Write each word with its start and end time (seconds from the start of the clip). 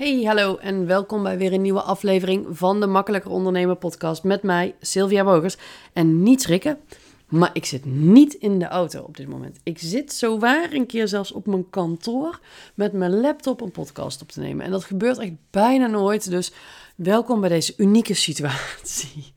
Hey, 0.00 0.22
hallo 0.22 0.56
en 0.56 0.86
welkom 0.86 1.22
bij 1.22 1.38
weer 1.38 1.52
een 1.52 1.62
nieuwe 1.62 1.82
aflevering 1.82 2.46
van 2.50 2.80
de 2.80 2.86
Makkelijker 2.86 3.30
Ondernemen 3.30 3.78
podcast 3.78 4.22
met 4.22 4.42
mij, 4.42 4.74
Sylvia 4.80 5.24
Bogers. 5.24 5.56
En 5.92 6.22
niet 6.22 6.42
schrikken, 6.42 6.78
maar 7.28 7.50
ik 7.52 7.64
zit 7.64 7.84
niet 7.84 8.34
in 8.34 8.58
de 8.58 8.64
auto 8.64 9.02
op 9.02 9.16
dit 9.16 9.28
moment. 9.28 9.58
Ik 9.62 9.78
zit 9.78 10.12
zo 10.12 10.38
waar 10.38 10.72
een 10.72 10.86
keer 10.86 11.08
zelfs 11.08 11.32
op 11.32 11.46
mijn 11.46 11.70
kantoor 11.70 12.40
met 12.74 12.92
mijn 12.92 13.20
laptop 13.20 13.60
een 13.60 13.70
podcast 13.70 14.22
op 14.22 14.28
te 14.28 14.40
nemen. 14.40 14.64
En 14.64 14.70
dat 14.70 14.84
gebeurt 14.84 15.18
echt 15.18 15.32
bijna 15.50 15.86
nooit, 15.86 16.30
dus 16.30 16.52
welkom 16.96 17.40
bij 17.40 17.48
deze 17.48 17.74
unieke 17.76 18.14
situatie. 18.14 19.32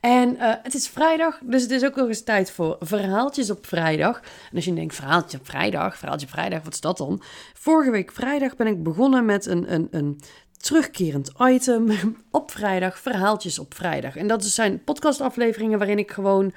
En 0.00 0.34
uh, 0.34 0.52
het 0.62 0.74
is 0.74 0.88
vrijdag, 0.88 1.38
dus 1.42 1.62
het 1.62 1.70
is 1.70 1.84
ook 1.84 1.96
nog 1.96 2.08
eens 2.08 2.22
tijd 2.22 2.50
voor 2.50 2.76
verhaaltjes 2.80 3.50
op 3.50 3.66
vrijdag. 3.66 4.20
En 4.50 4.56
als 4.56 4.64
je 4.64 4.74
denkt, 4.74 4.94
verhaaltje 4.94 5.38
op 5.38 5.46
vrijdag, 5.46 5.98
verhaaltje 5.98 6.26
op 6.26 6.32
vrijdag, 6.32 6.62
wat 6.62 6.72
is 6.72 6.80
dat 6.80 6.96
dan? 6.96 7.22
Vorige 7.54 7.90
week 7.90 8.12
vrijdag 8.12 8.56
ben 8.56 8.66
ik 8.66 8.82
begonnen 8.82 9.24
met 9.24 9.46
een, 9.46 9.72
een, 9.72 9.88
een 9.90 10.20
terugkerend 10.56 11.32
item 11.38 11.92
op 12.30 12.50
vrijdag, 12.50 12.98
verhaaltjes 12.98 13.58
op 13.58 13.74
vrijdag. 13.74 14.16
En 14.16 14.26
dat 14.26 14.44
zijn 14.44 14.84
podcastafleveringen 14.84 15.78
waarin 15.78 15.98
ik 15.98 16.10
gewoon 16.10 16.52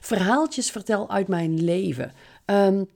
verhaaltjes 0.00 0.70
vertel 0.70 1.10
uit 1.10 1.28
mijn 1.28 1.64
leven. 1.64 2.12
Um, 2.46 2.88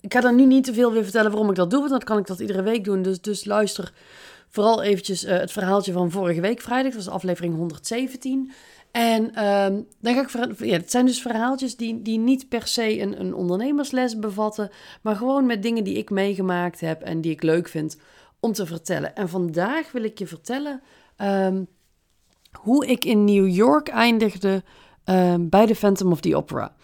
ik 0.00 0.12
ga 0.12 0.20
dan 0.20 0.36
nu 0.36 0.46
niet 0.46 0.64
te 0.64 0.74
veel 0.74 0.92
weer 0.92 1.02
vertellen 1.02 1.30
waarom 1.30 1.50
ik 1.50 1.56
dat 1.56 1.70
doe, 1.70 1.78
want 1.78 1.90
dan 1.90 2.00
kan 2.00 2.18
ik 2.18 2.26
dat 2.26 2.40
iedere 2.40 2.62
week 2.62 2.84
doen. 2.84 3.02
Dus, 3.02 3.20
dus 3.20 3.44
luister 3.44 3.92
vooral 4.48 4.82
eventjes 4.82 5.24
uh, 5.24 5.30
het 5.30 5.52
verhaaltje 5.52 5.92
van 5.92 6.10
vorige 6.10 6.40
week 6.40 6.60
vrijdag. 6.60 6.92
Dat 6.92 7.04
was 7.04 7.14
aflevering 7.14 7.54
117. 7.54 8.52
En 8.90 9.44
um, 9.44 9.86
dan 10.00 10.14
ga 10.14 10.20
ik 10.20 10.58
ja, 10.58 10.76
het 10.76 10.90
zijn 10.90 11.06
dus 11.06 11.22
verhaaltjes 11.22 11.76
die, 11.76 12.02
die 12.02 12.18
niet 12.18 12.48
per 12.48 12.66
se 12.66 13.00
een, 13.00 13.20
een 13.20 13.34
ondernemersles 13.34 14.18
bevatten, 14.18 14.70
maar 15.02 15.16
gewoon 15.16 15.46
met 15.46 15.62
dingen 15.62 15.84
die 15.84 15.96
ik 15.96 16.10
meegemaakt 16.10 16.80
heb 16.80 17.02
en 17.02 17.20
die 17.20 17.32
ik 17.32 17.42
leuk 17.42 17.68
vind 17.68 17.98
om 18.40 18.52
te 18.52 18.66
vertellen. 18.66 19.16
En 19.16 19.28
vandaag 19.28 19.92
wil 19.92 20.02
ik 20.02 20.18
je 20.18 20.26
vertellen 20.26 20.82
um, 21.18 21.66
hoe 22.52 22.86
ik 22.86 23.04
in 23.04 23.24
New 23.24 23.48
York 23.48 23.88
eindigde 23.88 24.62
um, 25.04 25.48
bij 25.48 25.66
de 25.66 25.74
Phantom 25.74 26.12
of 26.12 26.20
the 26.20 26.36
Opera. 26.36 26.74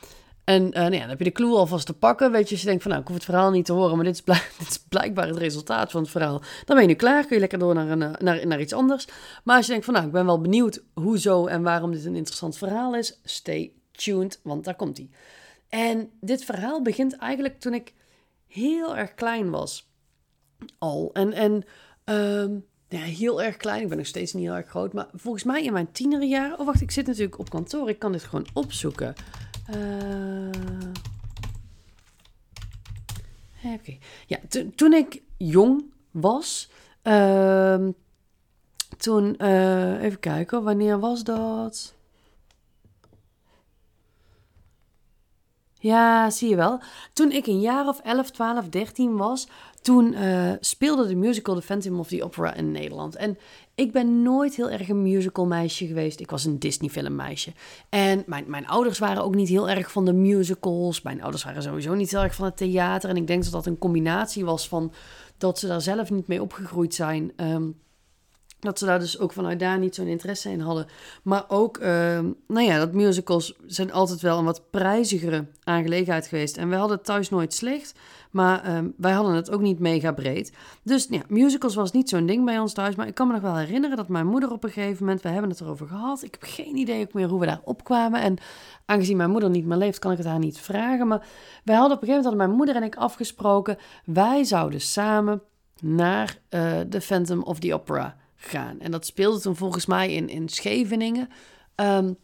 En 0.45 0.63
uh, 0.63 0.73
nou 0.73 0.93
ja, 0.93 0.99
dan 0.99 1.09
heb 1.09 1.19
je 1.19 1.25
de 1.25 1.33
clue 1.33 1.57
alvast 1.57 1.87
te 1.87 1.93
pakken. 1.93 2.33
Weet 2.33 2.45
je, 2.45 2.51
als 2.51 2.61
je 2.61 2.67
denkt 2.67 2.83
van 2.83 2.91
nou, 2.91 3.03
ik 3.03 3.09
hoef 3.09 3.17
het 3.17 3.27
verhaal 3.27 3.51
niet 3.51 3.65
te 3.65 3.73
horen, 3.73 3.97
maar 3.97 4.05
dit 4.13 4.23
is, 4.59 4.79
blijkbaar 4.89 5.27
het 5.27 5.37
resultaat 5.37 5.91
van 5.91 6.03
het 6.03 6.11
verhaal. 6.11 6.39
Dan 6.39 6.77
ben 6.77 6.81
je 6.81 6.87
nu 6.87 6.95
klaar, 6.95 7.23
kun 7.23 7.35
je 7.35 7.41
lekker 7.41 7.59
door 7.59 7.75
naar, 7.75 7.89
een, 7.89 8.03
eh, 8.03 8.13
naar, 8.19 8.47
naar 8.47 8.61
iets 8.61 8.73
anders. 8.73 9.07
Maar 9.45 9.57
als 9.57 9.65
je 9.65 9.71
denkt 9.71 9.87
van 9.87 9.95
nou, 9.95 10.07
ik 10.07 10.13
ben 10.13 10.27
wel 10.27 10.41
benieuwd 10.41 10.83
hoezo 10.95 11.47
en 11.47 11.63
waarom 11.63 11.93
dit 11.93 12.05
een 12.05 12.17
interessant 12.17 12.59
verhaal 12.59 12.95
is, 12.95 13.21
stay 13.25 13.73
tuned, 13.93 14.41
want 14.43 14.65
daar 14.65 14.77
komt 14.77 14.97
hij. 14.97 15.09
En 15.69 16.11
dit 16.21 16.45
verhaal 16.45 16.83
begint 16.83 17.17
eigenlijk 17.17 17.61
toen 17.61 17.75
ik 17.75 17.93
heel 18.47 18.97
erg 18.97 19.15
klein 19.15 19.51
was. 19.51 19.89
Al. 20.79 21.11
En, 21.13 21.33
en 21.33 21.65
um, 22.15 22.65
ja, 22.89 23.01
heel 23.01 23.43
erg 23.43 23.57
klein. 23.57 23.83
Ik 23.83 23.89
ben 23.89 23.97
nog 23.97 24.07
steeds 24.07 24.33
niet 24.33 24.45
heel 24.45 24.55
erg 24.55 24.69
groot. 24.69 24.93
Maar 24.93 25.09
volgens 25.13 25.45
mij 25.45 25.65
in 25.65 25.73
mijn 25.73 25.93
tienerjaren... 25.93 26.59
Oh, 26.59 26.67
wacht, 26.67 26.81
ik 26.81 26.91
zit 26.91 27.07
natuurlijk 27.07 27.39
op 27.39 27.51
kantoor. 27.51 27.89
Ik 27.89 27.99
kan 27.99 28.13
dit 28.13 28.23
gewoon 28.23 28.47
opzoeken. 28.53 29.15
Uh... 29.71 30.93
Oké. 33.65 33.97
Ja, 34.27 34.39
toen 34.75 34.93
ik 34.93 35.23
jong 35.37 35.85
was, 36.11 36.71
uh, 37.03 37.89
toen, 38.97 39.35
uh, 39.39 40.03
even 40.03 40.21
kijken, 40.21 40.63
wanneer 40.63 40.99
was 41.01 41.25
dat? 41.25 41.95
Ja, 45.85 46.31
zie 46.31 46.49
je 46.49 46.57
wel. 46.57 46.81
Toen 47.13 47.31
ik 47.31 47.47
een 47.47 47.61
jaar 47.61 47.89
of 47.89 48.01
11, 48.01 48.31
12, 48.31 48.69
13 48.69 49.17
was, 49.17 49.49
toen 49.83 50.13
uh, 50.13 50.53
speelde 50.61 51.07
de 51.07 51.15
musical 51.15 51.55
The 51.55 51.63
Phantom 51.63 51.99
of 51.99 52.09
the 52.09 52.25
Opera 52.25 52.55
in 52.55 52.73
Nederland. 52.73 53.17
En 53.17 53.39
ik 53.75 53.93
ben 53.93 54.23
nooit 54.23 54.57
heel 54.57 54.71
erg 54.71 54.89
een 54.89 55.03
musical 55.03 55.47
meisje 55.47 55.87
geweest. 55.87 56.21
Ik 56.21 56.31
was 56.31 56.45
een 56.45 56.59
Disney 56.59 56.91
film 56.91 57.15
meisje. 57.15 57.53
En 57.89 58.23
mijn, 58.27 58.45
mijn 58.47 58.67
ouders 58.67 58.99
waren 58.99 59.25
ook 59.25 59.35
niet 59.35 59.49
heel 59.49 59.69
erg 59.69 59.93
van 59.93 60.05
de 60.05 60.13
musicals. 60.13 61.03
Mijn 61.03 61.23
ouders 61.23 61.45
waren 61.45 61.63
sowieso 61.63 61.95
niet 61.95 62.11
heel 62.11 62.23
erg 62.23 62.35
van 62.35 62.45
het 62.45 62.57
theater. 62.57 63.11
En 63.11 63.17
ik 63.17 63.27
denk 63.27 63.43
dat 63.43 63.53
dat 63.53 63.67
een 63.67 63.79
combinatie 63.79 64.45
was 64.45 64.69
van 64.69 64.93
dat 65.39 65.59
ze 65.59 65.67
daar 65.67 65.81
zelf 65.81 66.11
niet 66.11 66.27
mee 66.27 66.43
opgegroeid 66.43 66.95
zijn. 66.95 67.33
Um, 67.37 67.77
dat 68.65 68.79
ze 68.79 68.85
daar 68.85 68.99
dus 68.99 69.19
ook 69.19 69.33
vanuit 69.33 69.61
daar 69.61 69.79
niet 69.79 69.95
zo'n 69.95 70.07
interesse 70.07 70.51
in 70.51 70.61
hadden. 70.61 70.87
Maar 71.23 71.45
ook, 71.49 71.79
uh, 71.79 71.87
nou 72.47 72.67
ja, 72.67 72.79
dat 72.79 72.93
musicals 72.93 73.55
zijn 73.67 73.93
altijd 73.93 74.21
wel 74.21 74.39
een 74.39 74.45
wat 74.45 74.71
prijzigere 74.71 75.45
aangelegenheid 75.65 76.27
geweest. 76.27 76.57
En 76.57 76.69
wij 76.69 76.79
hadden 76.79 76.97
het 76.97 77.07
thuis 77.07 77.31
nooit 77.31 77.55
slecht, 77.55 77.95
maar 78.31 78.69
uh, 78.69 78.79
wij 78.97 79.13
hadden 79.13 79.35
het 79.35 79.51
ook 79.51 79.61
niet 79.61 79.79
mega 79.79 80.13
breed. 80.13 80.53
Dus 80.83 81.07
ja, 81.11 81.23
musicals 81.29 81.75
was 81.75 81.93
niet 81.93 82.09
zo'n 82.09 82.27
ding 82.27 82.45
bij 82.45 82.59
ons 82.59 82.73
thuis. 82.73 82.95
Maar 82.95 83.07
ik 83.07 83.15
kan 83.15 83.27
me 83.27 83.33
nog 83.33 83.43
wel 83.43 83.57
herinneren 83.57 83.97
dat 83.97 84.09
mijn 84.09 84.27
moeder 84.27 84.51
op 84.51 84.65
een 84.65 84.71
gegeven 84.71 85.05
moment, 85.05 85.23
we 85.23 85.29
hebben 85.29 85.51
het 85.51 85.61
erover 85.61 85.87
gehad. 85.87 86.23
Ik 86.23 86.37
heb 86.41 86.51
geen 86.51 86.77
idee 86.77 87.03
ook 87.03 87.13
meer 87.13 87.29
hoe 87.29 87.41
we 87.41 87.47
daar 87.47 87.61
opkwamen. 87.65 88.21
En 88.21 88.37
aangezien 88.87 89.17
mijn 89.17 89.31
moeder 89.31 89.51
niet 89.51 89.67
meer 89.67 89.79
leeft, 89.79 89.99
kan 89.99 90.13
ik 90.13 90.19
het 90.19 90.27
haar 90.27 90.39
niet 90.39 90.59
vragen. 90.59 91.07
Maar 91.07 91.27
wij 91.65 91.77
hadden 91.77 91.97
op 91.97 92.03
een 92.03 92.09
gegeven 92.09 92.09
moment, 92.09 92.25
hadden 92.25 92.47
mijn 92.47 92.57
moeder 92.57 92.77
en 92.77 92.83
ik 92.83 92.97
afgesproken, 92.97 93.79
wij 94.05 94.45
zouden 94.45 94.81
samen 94.81 95.43
naar 95.81 96.39
uh, 96.51 96.81
The 96.81 97.01
Phantom 97.01 97.43
of 97.43 97.59
the 97.59 97.75
Opera 97.75 98.17
gaan. 98.37 98.81
En 98.81 98.91
dat 98.91 99.07
speelde 99.07 99.41
toen 99.41 99.57
volgens 99.57 99.87
mij 99.87 100.13
in, 100.13 100.29
in 100.29 100.49
Scheveningen. 100.49 101.29
Um, 101.77 102.17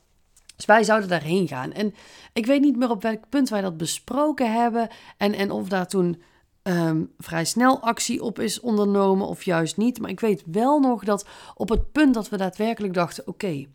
dus 0.56 0.65
wij 0.69 0.84
zouden 0.84 1.09
daarheen 1.09 1.48
gaan. 1.48 1.72
En 1.72 1.94
ik 2.32 2.47
weet 2.47 2.60
niet 2.60 2.76
meer 2.76 2.91
op 2.91 3.03
welk 3.03 3.28
punt 3.28 3.48
wij 3.48 3.60
dat 3.60 3.76
besproken 3.76 4.53
hebben. 4.53 4.88
En, 5.16 5.34
en 5.34 5.50
of 5.50 5.69
daar 5.69 5.87
toen 5.87 6.22
um, 6.62 7.12
vrij 7.19 7.44
snel 7.44 7.81
actie 7.81 8.22
op 8.22 8.38
is 8.38 8.60
ondernomen 8.60 9.26
of 9.26 9.44
juist 9.44 9.76
niet. 9.76 10.00
Maar 10.00 10.10
ik 10.10 10.20
weet 10.20 10.43
wel 10.47 10.81
nog 10.81 11.04
dat 11.04 11.26
op 11.54 11.69
het 11.69 11.93
punt 11.93 12.15
dat 12.15 12.28
we 12.28 12.37
daadwerkelijk 12.37 12.94
dachten: 12.94 13.26
oké, 13.26 13.66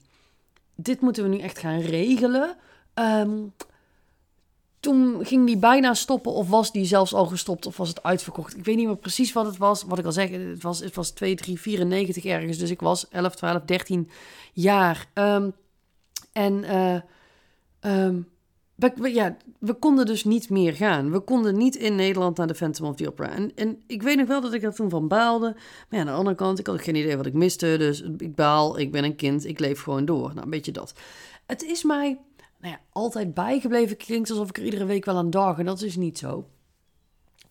dit 0.76 1.02
moeten 1.02 1.24
we 1.24 1.30
nu 1.30 1.40
echt 1.40 1.60
gaan 1.60 1.80
regelen. 1.80 2.58
Um, 2.94 3.54
toen 4.86 5.26
ging 5.26 5.46
die 5.46 5.58
bijna 5.58 5.94
stoppen 5.94 6.32
of 6.32 6.50
was 6.50 6.72
die 6.72 6.86
zelfs 6.86 7.14
al 7.14 7.26
gestopt 7.26 7.66
of 7.66 7.78
was 7.78 7.90
het 7.90 8.04
uitverkocht. 8.04 8.58
Ik 8.58 8.66
weet 8.66 8.76
niet 8.76 8.88
meer 8.88 8.98
precies 8.98 9.34
wat 9.34 9.46
het 9.46 9.58
was. 9.58 9.84
Wat 9.84 10.00
ik 10.00 10.06
al 10.06 10.12
zeg, 10.12 10.30
het 10.30 10.64
was, 10.64 10.80
het 10.80 10.96
was 10.96 11.10
2, 11.10 11.36
3, 11.36 11.60
94 11.60 12.26
ergens. 12.26 12.58
Dus 12.58 12.70
ik 12.70 12.80
was 12.80 13.08
11, 13.10 13.36
12, 13.36 13.62
13 13.62 14.10
jaar. 14.54 15.10
Um, 15.14 15.54
en 16.32 16.64
uh, 16.64 17.00
um, 18.06 18.28
we, 18.76 19.14
ja, 19.14 19.38
we 19.60 19.74
konden 19.74 20.06
dus 20.06 20.24
niet 20.24 20.50
meer 20.50 20.74
gaan. 20.74 21.12
We 21.12 21.20
konden 21.20 21.58
niet 21.58 21.76
in 21.76 21.96
Nederland 21.96 22.38
naar 22.38 22.48
de 22.48 22.56
Phantom 22.56 22.88
of 22.88 22.96
the 22.96 23.08
Opera. 23.08 23.30
En, 23.30 23.52
en 23.56 23.84
ik 23.88 24.02
weet 24.02 24.18
nog 24.18 24.28
wel 24.28 24.42
dat 24.42 24.54
ik 24.54 24.62
daar 24.62 24.76
toen 24.76 24.90
van 24.90 25.08
baalde. 25.08 25.56
Maar 25.90 26.00
aan 26.00 26.06
de 26.06 26.12
andere 26.12 26.36
kant, 26.36 26.60
ik 26.60 26.68
had 26.68 26.82
geen 26.82 26.96
idee 26.96 27.18
wat 27.18 27.26
ik 27.26 27.34
miste. 27.34 27.76
Dus 27.78 28.02
ik 28.18 28.36
baal, 28.36 28.80
ik 28.80 28.92
ben 28.92 29.04
een 29.04 29.16
kind, 29.16 29.46
ik 29.46 29.60
leef 29.60 29.82
gewoon 29.82 30.06
door. 30.06 30.28
Nou, 30.28 30.42
een 30.44 30.50
beetje 30.50 30.72
dat. 30.72 30.94
Het 31.46 31.64
is 31.64 31.84
mij 31.84 32.20
nou 32.66 32.78
ja, 32.78 32.84
altijd 32.92 33.34
bijgebleven. 33.34 33.98
Klinkt 33.98 34.30
alsof 34.30 34.50
ik 34.50 34.58
er 34.58 34.64
iedere 34.64 34.86
week 34.86 35.06
wel 35.06 35.18
aan 35.18 35.30
dag. 35.30 35.60
En 35.60 35.66
dat 35.66 35.82
is 35.82 35.96
niet 35.96 36.18
zo. 36.18 36.48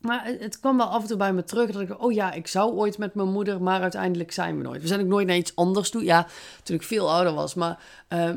Maar 0.00 0.24
het, 0.38 0.60
kwam 0.60 0.76
wel 0.76 0.86
af 0.86 1.02
en 1.02 1.08
toe 1.08 1.16
bij 1.16 1.32
me 1.32 1.44
terug 1.44 1.70
dat 1.70 1.82
ik, 1.82 2.02
oh 2.02 2.12
ja, 2.12 2.32
ik 2.32 2.46
zou 2.46 2.72
ooit 2.72 2.98
met 2.98 3.14
mijn 3.14 3.28
moeder, 3.28 3.62
maar 3.62 3.80
uiteindelijk 3.80 4.32
zijn 4.32 4.56
we 4.56 4.62
nooit. 4.62 4.82
We 4.82 4.86
zijn 4.86 5.00
ook 5.00 5.06
nooit 5.06 5.26
naar 5.26 5.36
iets 5.36 5.56
anders 5.56 5.90
toe. 5.90 6.04
Ja, 6.04 6.26
toen 6.62 6.76
ik 6.76 6.82
veel 6.82 7.10
ouder 7.12 7.32
was, 7.32 7.54
maar 7.54 7.82
uh, 8.08 8.30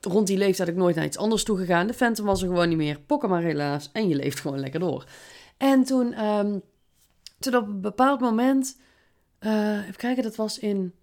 rond 0.00 0.26
die 0.26 0.38
leeftijd 0.38 0.68
ik 0.68 0.76
nooit 0.76 0.96
naar 0.96 1.04
iets 1.04 1.16
anders 1.16 1.44
toe 1.44 1.56
gegaan. 1.56 1.86
De 1.86 1.94
Phantom 1.94 2.26
was 2.26 2.42
er 2.42 2.48
gewoon 2.48 2.68
niet 2.68 2.76
meer. 2.76 3.00
Pokken 3.00 3.28
maar 3.28 3.42
helaas. 3.42 3.90
En 3.92 4.08
je 4.08 4.14
leeft 4.14 4.40
gewoon 4.40 4.60
lekker 4.60 4.80
door. 4.80 5.04
En 5.56 5.84
toen, 5.84 6.24
um, 6.24 6.62
toen 7.38 7.56
op 7.56 7.66
een 7.66 7.80
bepaald 7.80 8.20
moment, 8.20 8.78
uh, 9.40 9.82
even 9.82 9.96
kijken, 9.96 10.22
dat 10.22 10.36
was 10.36 10.58
in 10.58 10.94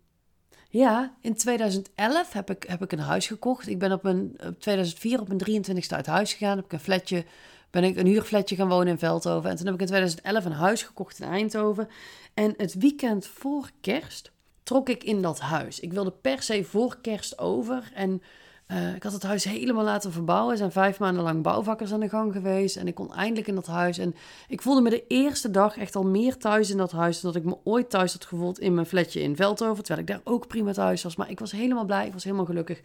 ja, 0.74 1.14
in 1.22 1.36
2011 1.36 2.34
heb 2.34 2.50
ik, 2.50 2.64
heb 2.64 2.82
ik 2.84 2.92
een 2.92 3.00
huis 3.00 3.28
gekocht. 3.28 3.68
Ik 3.68 3.80
ben 3.80 3.92
op, 3.92 4.04
een, 4.04 4.38
op 4.48 4.60
2004 4.60 5.20
op 5.20 5.28
mijn 5.28 5.66
23ste 5.66 5.96
uit 5.96 6.06
huis 6.06 6.34
gegaan. 6.34 6.56
Heb 6.56 6.66
ik 6.66 6.72
een 6.72 6.80
flatje, 6.80 7.26
ben 7.70 7.84
ik 7.84 7.98
een 7.98 8.06
huurflatje 8.06 8.56
gaan 8.56 8.68
wonen 8.68 8.88
in 8.88 9.00
Veldhoven. 9.00 9.50
En 9.50 9.56
toen 9.56 9.66
heb 9.66 9.76
ik 9.76 9.82
in 9.82 9.88
2011 9.88 10.46
een 10.46 10.52
huis 10.52 10.84
gekocht 10.84 11.20
in 11.20 11.28
Eindhoven. 11.28 11.88
En 12.34 12.54
het 12.58 12.74
weekend 12.74 13.28
voor 13.28 13.70
kerst 13.82 14.32
trok 14.64 14.90
ik 14.90 15.04
in 15.04 15.22
dat 15.22 15.40
huis. 15.40 15.80
Ik 15.80 15.94
wilde 15.94 16.12
per 16.12 16.42
se 16.42 16.64
voor 16.64 16.98
kerst 17.02 17.40
over. 17.40 17.92
En 17.94 18.22
uh, 18.68 18.96
ik 18.96 19.04
had 19.04 19.14
het 19.14 19.24
huis 19.24 19.44
helemaal 19.44 19.84
laten 19.84 20.12
verbouwen. 20.12 20.52
Er 20.52 20.58
zijn 20.58 20.72
vijf 20.72 21.00
maanden 21.00 21.24
lang 21.24 21.44
bouwvakkers 21.44 21.94
aan 21.94 22.00
de 22.00 22.10
gang 22.10 22.34
geweest. 22.34 22.76
En 22.76 22.88
ik 22.88 22.96
kon 22.96 23.14
eindelijk 23.14 23.48
in 23.48 23.56
dat 23.56 23.68
huis. 23.68 23.98
En 23.98 24.16
ik 24.48 24.62
voelde 24.62 24.82
me 24.82 24.90
de 24.90 25.08
eerste 25.08 25.52
dag 25.52 25.78
echt 25.78 25.96
al 25.96 26.04
meer 26.04 26.38
thuis 26.38 26.70
in 26.70 26.78
dat 26.78 26.92
huis. 26.92 27.22
dan 27.22 27.32
dat 27.32 27.42
ik 27.42 27.48
me 27.48 27.58
ooit 27.64 27.90
thuis 27.90 28.14
had 28.14 28.26
gevoeld 28.26 28.60
in 28.60 28.74
mijn 28.74 28.86
flatje 28.86 29.22
in 29.22 29.36
Veldhoven. 29.36 29.84
Terwijl 29.84 30.08
ik 30.08 30.14
daar 30.14 30.34
ook 30.34 30.48
prima 30.48 30.74
thuis 30.74 31.04
was. 31.04 31.16
Maar 31.16 31.30
ik 31.30 31.40
was 31.40 31.52
helemaal 31.52 31.86
blij. 31.86 32.06
Ik 32.06 32.14
was 32.14 32.24
helemaal 32.24 32.46
gelukkig. 32.46 32.82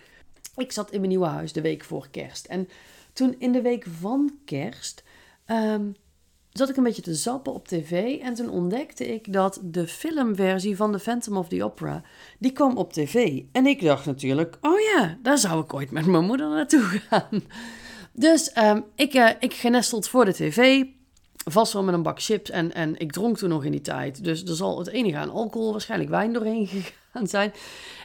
Ik 0.56 0.72
zat 0.72 0.90
in 0.90 0.98
mijn 0.98 1.10
nieuwe 1.10 1.26
huis 1.26 1.52
de 1.52 1.60
week 1.60 1.84
voor 1.84 2.08
kerst. 2.10 2.46
En 2.46 2.68
toen 3.12 3.34
in 3.38 3.52
de 3.52 3.62
week 3.62 3.86
van 4.00 4.38
kerst. 4.44 5.02
Um, 5.46 5.96
zat 6.52 6.68
ik 6.68 6.76
een 6.76 6.82
beetje 6.82 7.02
te 7.02 7.14
zappen 7.14 7.54
op 7.54 7.68
tv 7.68 8.18
en 8.20 8.34
toen 8.34 8.50
ontdekte 8.50 9.14
ik 9.14 9.32
dat 9.32 9.60
de 9.62 9.86
filmversie 9.86 10.76
van 10.76 10.92
The 10.92 10.98
Phantom 10.98 11.36
of 11.36 11.48
the 11.48 11.64
Opera, 11.64 12.02
die 12.38 12.52
kwam 12.52 12.76
op 12.76 12.92
tv. 12.92 13.42
En 13.52 13.66
ik 13.66 13.82
dacht 13.82 14.06
natuurlijk, 14.06 14.58
oh 14.60 14.80
ja, 14.80 15.18
daar 15.22 15.38
zou 15.38 15.62
ik 15.62 15.74
ooit 15.74 15.90
met 15.90 16.06
mijn 16.06 16.24
moeder 16.24 16.48
naartoe 16.48 16.82
gaan. 17.08 17.42
Dus 18.12 18.56
um, 18.56 18.84
ik, 18.94 19.14
uh, 19.14 19.30
ik 19.38 19.54
genesteld 19.54 20.08
voor 20.08 20.24
de 20.24 20.32
tv, 20.32 20.84
vast 21.44 21.72
wel 21.72 21.82
met 21.82 21.94
een 21.94 22.02
bak 22.02 22.22
chips. 22.22 22.50
En, 22.50 22.74
en 22.74 22.98
ik 22.98 23.12
dronk 23.12 23.36
toen 23.36 23.48
nog 23.48 23.64
in 23.64 23.70
die 23.70 23.80
tijd. 23.80 24.24
Dus 24.24 24.44
er 24.44 24.54
zal 24.54 24.78
het 24.78 24.88
enige 24.88 25.16
aan 25.16 25.30
alcohol 25.30 25.70
waarschijnlijk 25.70 26.10
wijn 26.10 26.32
doorheen 26.32 26.66
gegaan 26.72 27.26
zijn. 27.26 27.52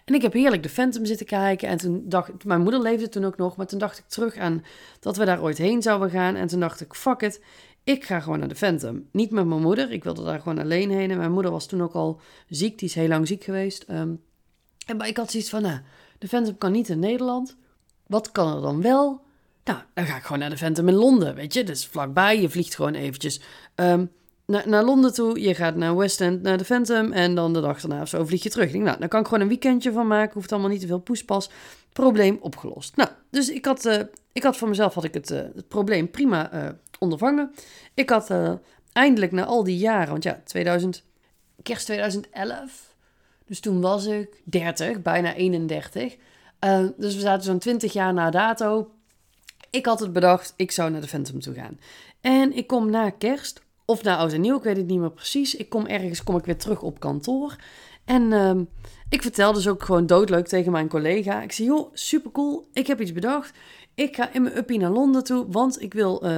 En 0.05 0.13
ik 0.13 0.21
heb 0.21 0.33
heerlijk 0.33 0.63
de 0.63 0.69
Phantom 0.69 1.05
zitten 1.05 1.25
kijken. 1.25 1.67
En 1.67 1.77
toen 1.77 2.03
dacht 2.05 2.45
mijn 2.45 2.61
moeder 2.61 2.81
leefde 2.81 3.09
toen 3.09 3.25
ook 3.25 3.37
nog. 3.37 3.55
Maar 3.55 3.67
toen 3.67 3.79
dacht 3.79 3.97
ik 3.97 4.07
terug 4.07 4.37
aan 4.37 4.63
dat 4.99 5.17
we 5.17 5.25
daar 5.25 5.41
ooit 5.41 5.57
heen 5.57 5.81
zouden 5.81 6.09
gaan. 6.09 6.35
En 6.35 6.47
toen 6.47 6.59
dacht 6.59 6.81
ik, 6.81 6.93
fuck 6.93 7.21
it. 7.21 7.41
Ik 7.83 8.03
ga 8.05 8.19
gewoon 8.19 8.39
naar 8.39 8.47
de 8.47 8.55
Phantom. 8.55 9.07
Niet 9.11 9.31
met 9.31 9.45
mijn 9.45 9.61
moeder. 9.61 9.91
Ik 9.91 10.03
wilde 10.03 10.23
daar 10.23 10.39
gewoon 10.39 10.59
alleen 10.59 10.89
heen. 10.89 11.11
En 11.11 11.17
mijn 11.17 11.31
moeder 11.31 11.51
was 11.51 11.65
toen 11.65 11.83
ook 11.83 11.93
al 11.93 12.19
ziek. 12.49 12.79
Die 12.79 12.87
is 12.87 12.95
heel 12.95 13.07
lang 13.07 13.27
ziek 13.27 13.43
geweest. 13.43 13.85
Um, 13.89 14.21
en 14.85 14.97
maar 14.97 15.07
ik 15.07 15.17
had 15.17 15.31
zoiets 15.31 15.49
van, 15.49 15.61
nou, 15.61 15.79
de 16.17 16.27
Phantom 16.27 16.57
kan 16.57 16.71
niet 16.71 16.89
in 16.89 16.99
Nederland. 16.99 17.55
Wat 18.07 18.31
kan 18.31 18.55
er 18.55 18.61
dan 18.61 18.81
wel? 18.81 19.21
Nou, 19.63 19.79
dan 19.93 20.05
ga 20.05 20.17
ik 20.17 20.23
gewoon 20.23 20.39
naar 20.39 20.49
de 20.49 20.57
Phantom 20.57 20.87
in 20.87 20.93
Londen, 20.93 21.35
weet 21.35 21.53
je. 21.53 21.63
Dus 21.63 21.85
vlakbij, 21.87 22.41
je 22.41 22.49
vliegt 22.49 22.75
gewoon 22.75 22.93
eventjes 22.93 23.41
um, 23.75 24.11
naar, 24.45 24.69
naar 24.69 24.83
Londen 24.83 25.13
toe. 25.13 25.41
Je 25.41 25.55
gaat 25.55 25.75
naar 25.75 25.95
West 25.95 26.21
End, 26.21 26.41
naar 26.41 26.57
de 26.57 26.65
Phantom. 26.65 27.11
En 27.11 27.35
dan 27.35 27.53
de 27.53 27.61
dag 27.61 27.81
daarna 27.81 28.01
of 28.01 28.09
zo 28.09 28.25
vlieg 28.25 28.43
je 28.43 28.49
terug. 28.49 28.65
Ik 28.65 28.71
denk, 28.71 28.83
nou, 28.83 28.99
dan 28.99 29.07
kan 29.07 29.19
ik 29.19 29.25
gewoon 29.25 29.41
een 29.41 29.47
weekendje 29.47 29.91
van 29.91 30.07
maken. 30.07 30.33
Hoeft 30.33 30.51
allemaal 30.51 30.69
niet 30.69 30.81
te 30.81 30.87
veel 30.87 30.99
poespas. 30.99 31.49
Probleem 31.93 32.37
opgelost. 32.41 32.95
Nou, 32.95 33.09
dus 33.29 33.49
ik 33.49 33.65
had, 33.65 33.85
uh, 33.85 33.99
ik 34.31 34.43
had 34.43 34.57
voor 34.57 34.69
mezelf 34.69 34.93
had 34.93 35.03
ik 35.03 35.13
het, 35.13 35.31
uh, 35.31 35.37
het 35.37 35.67
probleem 35.67 36.11
prima 36.11 36.53
uh, 36.53 36.69
ondervangen. 37.03 37.53
Ik 37.93 38.09
had 38.09 38.33
eindelijk 38.91 39.31
na 39.31 39.45
al 39.45 39.63
die 39.63 39.77
jaren, 39.77 40.09
want 40.09 40.23
ja, 40.23 40.41
2000, 40.45 41.03
kerst 41.63 41.85
2011. 41.85 42.95
Dus 43.45 43.59
toen 43.59 43.81
was 43.81 44.05
ik 44.05 44.41
30, 44.43 45.01
bijna 45.01 45.33
31. 45.33 46.15
dus 46.97 47.15
we 47.15 47.19
zaten 47.19 47.43
zo'n 47.43 47.59
20 47.59 47.93
jaar 47.93 48.13
na 48.13 48.29
dato 48.29 48.91
ik 49.73 49.85
had 49.85 49.99
het 49.99 50.13
bedacht, 50.13 50.53
ik 50.55 50.71
zou 50.71 50.91
naar 50.91 51.01
de 51.01 51.07
Phantom 51.07 51.39
toe 51.39 51.53
gaan. 51.53 51.79
En 52.21 52.55
ik 52.55 52.67
kom 52.67 52.89
na 52.89 53.09
kerst, 53.09 53.61
of 53.85 54.03
na 54.03 54.17
oud 54.17 54.33
en 54.33 54.41
nieuw, 54.41 54.57
ik 54.57 54.63
weet 54.63 54.77
het 54.77 54.87
niet 54.87 54.99
meer 54.99 55.11
precies. 55.11 55.55
Ik 55.55 55.69
kom 55.69 55.85
ergens, 55.85 56.23
kom 56.23 56.37
ik 56.37 56.45
weer 56.45 56.57
terug 56.57 56.81
op 56.81 56.99
kantoor. 56.99 57.55
En 58.05 58.21
uh, 58.21 58.51
ik 59.09 59.21
vertelde 59.21 59.57
dus 59.57 59.67
ook 59.67 59.83
gewoon 59.83 60.05
doodleuk 60.05 60.47
tegen 60.47 60.71
mijn 60.71 60.87
collega. 60.87 61.41
Ik 61.41 61.51
zei, 61.51 61.67
joh, 61.67 61.89
supercool, 61.93 62.67
ik 62.73 62.87
heb 62.87 63.01
iets 63.01 63.11
bedacht. 63.11 63.57
Ik 63.95 64.15
ga 64.15 64.33
in 64.33 64.41
mijn 64.41 64.57
uppie 64.57 64.79
naar 64.79 64.89
Londen 64.89 65.23
toe, 65.23 65.45
want 65.49 65.81
ik 65.81 65.93
wil 65.93 66.25
uh, 66.25 66.29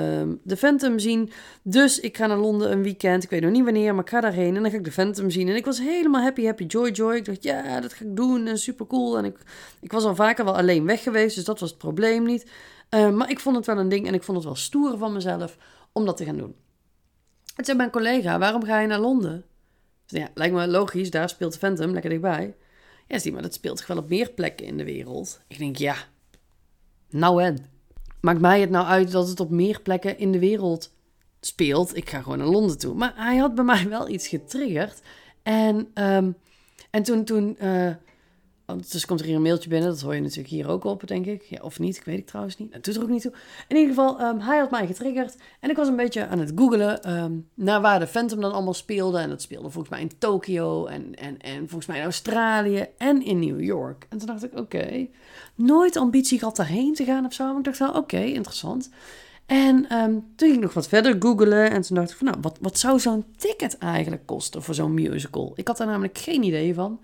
de 0.44 0.58
Phantom 0.58 1.00
zien. 1.00 1.32
Dus 1.64 2.00
ik 2.00 2.18
ga 2.18 2.28
naar 2.28 2.38
Londen 2.38 2.72
een 2.72 2.84
weekend. 2.84 3.24
Ik 3.24 3.30
weet 3.30 3.42
nog 3.42 3.52
niet 3.52 3.64
wanneer, 3.64 3.96
maar 3.96 4.04
ik 4.04 4.10
ga 4.10 4.22
daarheen 4.22 4.56
en 4.56 4.62
dan 4.62 4.72
ga 4.72 4.78
ik 4.78 4.84
de 4.84 4.92
Phantom 4.92 5.30
zien. 5.30 5.48
En 5.48 5.56
ik 5.56 5.66
was 5.66 5.80
helemaal 5.80 6.22
happy, 6.22 6.46
happy, 6.46 6.64
joy, 6.64 6.92
joy. 6.92 7.16
Ik 7.16 7.26
dacht, 7.26 7.44
ja, 7.44 7.80
dat 7.80 7.94
ga 7.94 8.06
ik 8.06 8.16
doen 8.16 8.48
en 8.48 8.58
super 8.58 8.88
cool. 8.88 9.18
En 9.18 9.26
ik, 9.26 9.38
ik 9.82 9.92
was 9.92 10.04
al 10.04 10.16
vaker 10.16 10.46
wel 10.46 10.58
alleen 10.58 10.86
weg 10.86 11.04
geweest, 11.04 11.36
dus 11.36 11.44
dat 11.44 11.60
was 11.60 11.70
het 11.70 11.78
probleem 11.78 12.24
niet. 12.24 12.52
Uh, 12.90 13.12
maar 13.12 13.30
ik 13.30 13.40
vond 13.40 13.56
het 13.56 13.66
wel 13.66 13.78
een 13.78 13.90
ding 13.90 14.08
en 14.08 14.14
ik 14.14 14.24
vond 14.24 14.38
het 14.38 14.46
wel 14.46 14.56
stoer 14.56 14.98
van 14.98 15.14
mezelf 15.14 15.58
om 15.92 16.06
dat 16.06 16.18
te 16.18 16.26
gaan 16.26 16.38
doen. 16.38 16.56
Het 17.56 17.66
zei 17.66 17.78
mijn 17.78 17.92
collega, 17.92 18.40
waarom 18.40 18.64
ga 18.64 18.80
je 18.80 18.88
naar 18.88 19.00
Londen? 19.00 19.46
Ja, 20.06 20.30
lijkt 20.34 20.54
me 20.54 20.68
logisch, 20.68 21.10
daar 21.10 21.30
speelt 21.30 21.58
Phantom 21.58 21.92
lekker 21.92 22.10
dichtbij. 22.10 22.56
Ja, 23.08 23.20
zie 23.20 23.32
maar, 23.32 23.42
dat 23.42 23.54
speelt 23.54 23.78
zich 23.78 23.88
wel 23.88 23.98
op 23.98 24.10
meer 24.10 24.32
plekken 24.32 24.66
in 24.66 24.78
de 24.78 24.84
wereld. 24.84 25.42
Ik 25.48 25.58
denk, 25.58 25.76
ja, 25.76 25.96
nou 27.10 27.44
en? 27.44 27.66
Maakt 28.22 28.42
mij 28.42 28.62
het 28.62 28.70
nou 28.70 28.86
uit 28.86 29.12
dat 29.12 29.28
het 29.28 29.40
op 29.40 29.50
meer 29.50 29.82
plekken 29.82 30.18
in 30.18 30.32
de 30.32 30.40
wereld 30.40 30.94
speelt? 31.40 31.96
Ik 31.96 32.10
ga 32.10 32.22
gewoon 32.22 32.38
naar 32.38 32.48
Londen 32.48 32.78
toe. 32.78 32.94
Maar 32.94 33.14
hij 33.16 33.38
had 33.38 33.56
bij 33.56 33.64
mij 33.64 33.90
wel 33.90 34.10
iets 34.10 34.28
getriggerd. 34.28 35.02
En, 35.44 35.76
um, 35.94 36.36
en 36.90 37.04
toen, 37.04 37.24
toen 37.24 37.58
uh, 37.62 37.92
dus 38.66 39.06
komt 39.06 39.20
er 39.20 39.26
hier 39.26 39.36
een 39.36 39.42
mailtje 39.42 39.70
binnen, 39.70 39.90
dat 39.90 40.02
hoor 40.02 40.16
je 40.16 40.22
natuurlijk 40.22 40.50
hier 40.50 40.68
ook 40.68 40.84
op, 40.84 41.08
denk 41.08 41.26
ik. 41.26 41.44
Ja, 41.44 41.62
of 41.62 41.80
niet, 41.80 41.96
ik 41.96 42.04
weet 42.04 42.18
ik 42.18 42.26
trouwens 42.26 42.58
niet. 42.58 42.74
Dat 42.74 42.84
doet 42.84 42.96
er 42.96 43.02
ook 43.02 43.10
niet 43.10 43.22
toe. 43.22 43.34
In 43.68 43.76
ieder 43.76 43.96
geval, 43.96 44.22
um, 44.22 44.40
hij 44.40 44.58
had 44.58 44.72
mij 44.72 44.88
getriggerd. 44.88 45.36
En 45.60 45.70
ik 45.70 45.76
was 45.76 45.88
een 45.88 45.96
beetje 45.96 46.28
aan 46.28 46.40
het 46.40 46.52
googelen 46.56 47.14
um, 47.14 47.48
naar 47.54 47.82
waar 47.82 48.00
de 48.00 48.08
Phantom 48.08 48.42
dan 48.42 48.52
allemaal 48.52 48.74
speelde. 48.74 49.20
En 49.20 49.30
dat 49.30 49.42
speelde 49.42 49.70
volgens 49.70 49.90
mij 49.90 50.02
in 50.02 50.12
Tokio 50.18 50.86
en, 50.86 51.16
en, 51.16 51.42
en 51.42 51.58
volgens 51.58 51.86
mij 51.86 51.98
in 51.98 52.04
Australië 52.04 52.86
en 52.98 53.22
in 53.26 53.40
New 53.40 53.62
York. 53.62 54.06
En 54.10 54.18
toen 54.18 54.28
dacht 54.28 54.44
ik, 54.44 54.58
oké, 54.58 55.08
nooit 55.56 55.98
ambitie 55.98 56.40
gehad 56.40 56.56
daarheen 56.56 56.94
te 56.94 57.06
gaan 57.06 57.26
of 57.26 57.34
zo. 57.34 57.46
Maar 57.48 57.58
ik 57.58 57.64
dacht 57.64 57.80
wel, 57.80 57.94
oké, 57.94 58.20
interessant. 58.20 58.90
En 59.46 59.76
um, 59.94 60.14
toen 60.36 60.48
ging 60.48 60.56
ik 60.56 60.64
nog 60.64 60.74
wat 60.74 60.88
verder 60.88 61.16
googelen. 61.20 61.72
En 61.72 61.82
toen 61.82 61.96
dacht 61.96 62.12
ik 62.12 62.18
van, 62.18 62.28
nou, 62.28 62.38
wat, 62.42 62.58
wat 62.62 62.80
zou 62.80 63.00
zo'n 63.00 63.26
ticket 63.38 63.78
eigenlijk 63.78 64.26
kosten 64.26 64.64
voor 64.64 64.74
zo'n 64.74 64.94
musical? 64.94 65.54
Ik 65.56 65.68
had 65.68 65.78
daar 65.78 65.88
namelijk 65.88 66.18
geen 66.18 66.44
idee 66.44 66.74
van. 66.74 67.00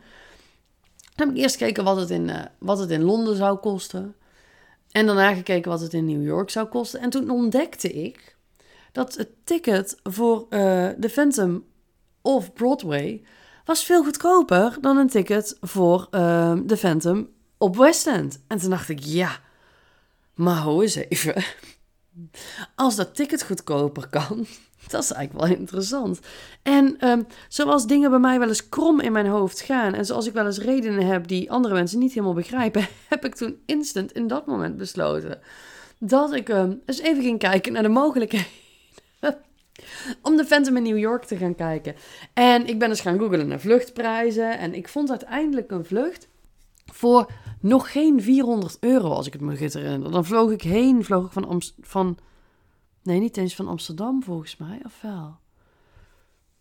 Dan 1.16 1.28
heb 1.28 1.36
ik 1.36 1.42
eerst 1.42 1.58
gekeken 1.58 1.84
wat 1.84 1.98
het, 1.98 2.10
in, 2.10 2.28
uh, 2.28 2.42
wat 2.60 2.80
het 2.80 2.90
in 2.90 3.04
Londen 3.04 3.36
zou 3.36 3.58
kosten. 3.58 4.16
En 4.92 5.06
daarna 5.06 5.34
gekeken 5.34 5.72
wat 5.72 5.82
het 5.82 5.94
in 5.94 6.06
New 6.06 6.24
York 6.24 6.50
zou 6.50 6.68
kosten. 6.68 7.00
En 7.00 7.10
toen 7.10 7.30
ontdekte 7.30 7.92
ik 7.92 8.36
dat 8.92 9.16
het 9.16 9.30
ticket 9.44 10.00
voor 10.04 10.46
uh, 10.50 10.90
The 10.90 11.10
Phantom 11.10 11.66
of 12.22 12.54
Broadway 12.54 13.24
was 13.66 13.84
veel 13.84 14.04
goedkoper 14.04 14.78
dan 14.82 14.98
een 14.98 15.10
ticket 15.10 15.58
voor 15.62 16.08
uh, 16.12 16.54
The 16.54 16.78
Phantom 16.78 17.30
op 17.58 17.76
West 17.78 18.08
End. 18.08 18.44
En 18.48 18.58
toen 18.58 18.70
dacht 18.70 18.90
ik, 18.90 19.00
ja, 19.00 19.40
maar 20.34 20.62
hoe 20.62 20.82
eens 20.82 20.96
even. 20.96 21.44
Als 22.76 22.96
dat 22.96 23.16
ticket 23.16 23.44
goedkoper 23.44 24.08
kan, 24.08 24.46
dat 24.88 25.04
is 25.04 25.12
eigenlijk 25.12 25.48
wel 25.48 25.58
interessant. 25.58 26.20
En 26.62 27.08
um, 27.08 27.28
zoals 27.48 27.88
dingen 27.88 28.10
bij 28.10 28.20
mij 28.20 28.40
wel 28.40 28.48
eens 28.48 28.70
krom 28.70 29.00
in 29.00 29.12
mijn 29.12 29.28
hoofd 29.28 29.62
gaan 29.62 29.94
en 29.94 30.06
zoals 30.06 30.28
ik 30.28 30.34
wel 30.34 30.46
eens 30.46 30.60
redenen 30.60 31.06
heb 31.06 31.28
die 31.28 31.52
andere 31.52 31.74
mensen 31.74 32.00
niet 32.00 32.14
helemaal 32.14 32.34
begrijpen, 32.34 32.88
heb 33.10 33.26
ik 33.26 33.36
toen 33.36 33.62
instant 33.66 34.12
in 34.12 34.28
dat 34.28 34.46
moment 34.46 34.78
besloten 34.78 35.40
dat 36.00 36.34
ik 36.34 36.50
um, 36.50 36.82
eens 36.86 37.00
even 37.00 37.24
ging 37.24 37.40
kijken 37.40 37.74
naar 37.74 37.84
de 37.84 37.90
mogelijkheden 37.90 38.48
om 40.22 40.38
de 40.38 40.46
Phantom 40.46 40.78
in 40.78 40.84
New 40.84 40.98
York 40.98 41.26
te 41.26 41.38
gaan 41.38 41.56
kijken. 41.56 41.96
En 42.34 42.68
ik 42.68 42.80
ben 42.80 42.90
eens 42.90 43.02
gaan 43.02 43.20
googlen 43.20 43.48
naar 43.48 43.60
vluchtprijzen 43.60 44.58
en 44.58 44.74
ik 44.74 44.88
vond 44.88 45.10
uiteindelijk 45.10 45.72
een 45.72 45.86
vlucht 45.86 46.28
voor 46.86 47.32
nog 47.60 47.92
geen 47.92 48.22
400 48.22 48.78
euro, 48.80 49.10
als 49.10 49.28
ik 49.28 49.34
het 49.34 49.42
me 49.42 49.58
goed 49.58 49.74
herinner. 49.74 50.12
Dan 50.12 50.26
vloog 50.26 50.52
ik 50.52 50.62
heen, 50.62 51.04
vloog 51.04 51.26
ik 51.26 51.32
van, 51.32 51.48
Amst 51.48 51.74
van 51.82 52.18
Nee, 53.04 53.20
niet 53.20 53.38
eens 53.38 53.56
van 53.56 53.68
Amsterdam 53.68 54.24
volgens 54.24 54.58
mij, 54.58 54.80
of 54.86 55.02
wel? 55.02 55.40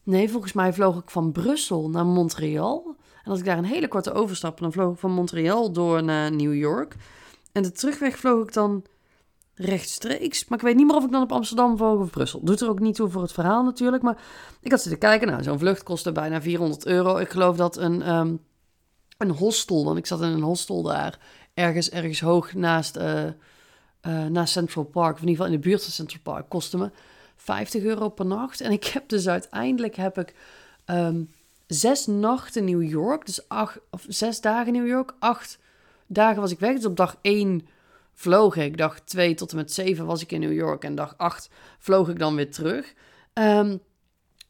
Nee, 0.03 0.31
volgens 0.31 0.53
mij 0.53 0.73
vloog 0.73 0.99
ik 0.99 1.11
van 1.11 1.33
Brussel 1.33 1.91
naar 1.91 2.07
Montreal. 2.07 2.97
En 3.25 3.31
als 3.31 3.39
ik 3.39 3.45
daar 3.45 3.59
een 3.59 3.65
hele 3.65 3.89
korte 3.89 4.13
overstap, 4.13 4.59
dan 4.59 4.73
vloog 4.73 4.93
ik 4.93 4.99
van 4.99 5.13
Montreal 5.13 5.73
door 5.73 6.03
naar 6.03 6.33
New 6.33 6.55
York. 6.55 6.97
En 7.53 7.63
de 7.63 7.73
terugweg 7.73 8.19
vloog 8.19 8.43
ik 8.43 8.53
dan 8.53 8.85
rechtstreeks. 9.55 10.49
Maar 10.49 10.59
ik 10.59 10.65
weet 10.65 10.77
niet 10.77 10.87
meer 10.87 10.97
of 10.97 11.05
ik 11.05 11.11
dan 11.11 11.23
op 11.23 11.33
Amsterdam 11.33 11.77
vloog 11.77 12.01
of 12.01 12.11
Brussel. 12.11 12.45
Doet 12.45 12.61
er 12.61 12.69
ook 12.69 12.81
niet 12.81 12.95
toe 12.95 13.09
voor 13.09 13.23
het 13.23 13.33
verhaal 13.33 13.65
natuurlijk. 13.65 14.03
Maar 14.03 14.23
ik 14.61 14.71
had 14.71 14.81
zitten 14.81 15.01
kijken. 15.01 15.29
Nou, 15.29 15.43
zo'n 15.43 15.59
vlucht 15.59 15.83
kostte 15.83 16.13
bijna 16.13 16.43
400 16.43 16.87
euro. 16.87 17.17
Ik 17.17 17.29
geloof 17.29 17.57
dat 17.57 17.77
een, 17.77 18.15
um, 18.15 18.41
een 19.19 19.31
hostel, 19.31 19.85
want 19.85 19.99
ik 19.99 20.07
zat 20.07 20.21
in 20.21 20.29
een 20.29 20.43
hostel 20.43 20.83
daar. 20.83 21.19
Ergens, 21.55 21.91
ergens 21.91 22.21
hoog 22.21 22.55
naast... 22.55 22.97
Uh, 22.97 23.25
uh, 24.03 24.27
naar 24.27 24.49
Central 24.49 24.85
Park, 24.85 25.15
of 25.15 25.23
in 25.23 25.29
ieder 25.29 25.45
geval 25.45 25.53
in 25.53 25.61
de 25.61 25.69
buurt 25.69 25.83
van 25.83 25.93
Central 25.93 26.23
Park, 26.23 26.49
kostte 26.49 26.79
me 26.79 26.91
50 27.37 27.83
euro 27.83 28.09
per 28.09 28.27
nacht. 28.27 28.61
En 28.61 28.73
ik 28.73 28.85
heb 28.85 29.09
dus 29.09 29.29
uiteindelijk 29.29 29.97
heb 29.97 30.19
ik 30.19 30.35
um, 30.87 31.31
zes 31.67 32.07
nachten 32.07 32.65
New 32.65 32.83
York, 32.83 33.27
dus 33.27 33.49
acht, 33.49 33.79
of 33.91 34.05
zes 34.09 34.41
dagen 34.41 34.73
New 34.73 34.87
York, 34.87 35.15
acht 35.19 35.59
dagen 36.07 36.41
was 36.41 36.51
ik 36.51 36.59
weg. 36.59 36.75
Dus 36.75 36.85
op 36.85 36.97
dag 36.97 37.17
één 37.21 37.67
vloog 38.13 38.57
ik, 38.57 38.77
dag 38.77 39.01
twee 39.01 39.35
tot 39.35 39.51
en 39.51 39.57
met 39.57 39.73
zeven 39.73 40.07
was 40.07 40.23
ik 40.23 40.33
in 40.33 40.41
New 40.41 40.53
York 40.53 40.85
en 40.85 40.95
dag 40.95 41.15
acht 41.17 41.51
vloog 41.79 42.09
ik 42.09 42.19
dan 42.19 42.35
weer 42.35 42.51
terug. 42.51 42.95
Um, 43.35 43.81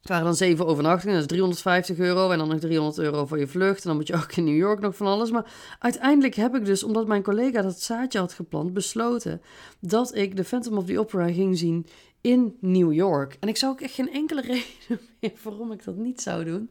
het 0.00 0.08
waren 0.08 0.24
dan 0.24 0.34
zeven 0.34 0.66
overnachtingen, 0.66 1.14
dat 1.14 1.22
is 1.22 1.28
350 1.28 1.98
euro. 1.98 2.30
En 2.30 2.38
dan 2.38 2.48
nog 2.48 2.58
300 2.58 2.98
euro 2.98 3.26
voor 3.26 3.38
je 3.38 3.46
vlucht. 3.46 3.82
En 3.82 3.88
dan 3.88 3.96
moet 3.96 4.06
je 4.06 4.14
ook 4.14 4.32
in 4.32 4.44
New 4.44 4.56
York 4.56 4.80
nog 4.80 4.96
van 4.96 5.06
alles. 5.06 5.30
Maar 5.30 5.52
uiteindelijk 5.78 6.34
heb 6.34 6.54
ik 6.54 6.64
dus, 6.64 6.82
omdat 6.82 7.06
mijn 7.06 7.22
collega 7.22 7.62
dat 7.62 7.80
zaadje 7.80 8.18
had 8.18 8.32
geplant, 8.32 8.72
besloten 8.72 9.42
dat 9.80 10.14
ik 10.14 10.36
de 10.36 10.44
Phantom 10.44 10.76
of 10.76 10.84
the 10.84 10.98
Opera 10.98 11.32
ging 11.32 11.58
zien 11.58 11.86
in 12.20 12.56
New 12.60 12.92
York. 12.92 13.36
En 13.40 13.48
ik 13.48 13.56
zou 13.56 13.72
ook 13.72 13.80
echt 13.80 13.94
geen 13.94 14.12
enkele 14.12 14.40
reden 14.50 15.06
meer 15.20 15.32
waarom 15.42 15.72
ik 15.72 15.84
dat 15.84 15.96
niet 15.96 16.20
zou 16.20 16.44
doen. 16.44 16.70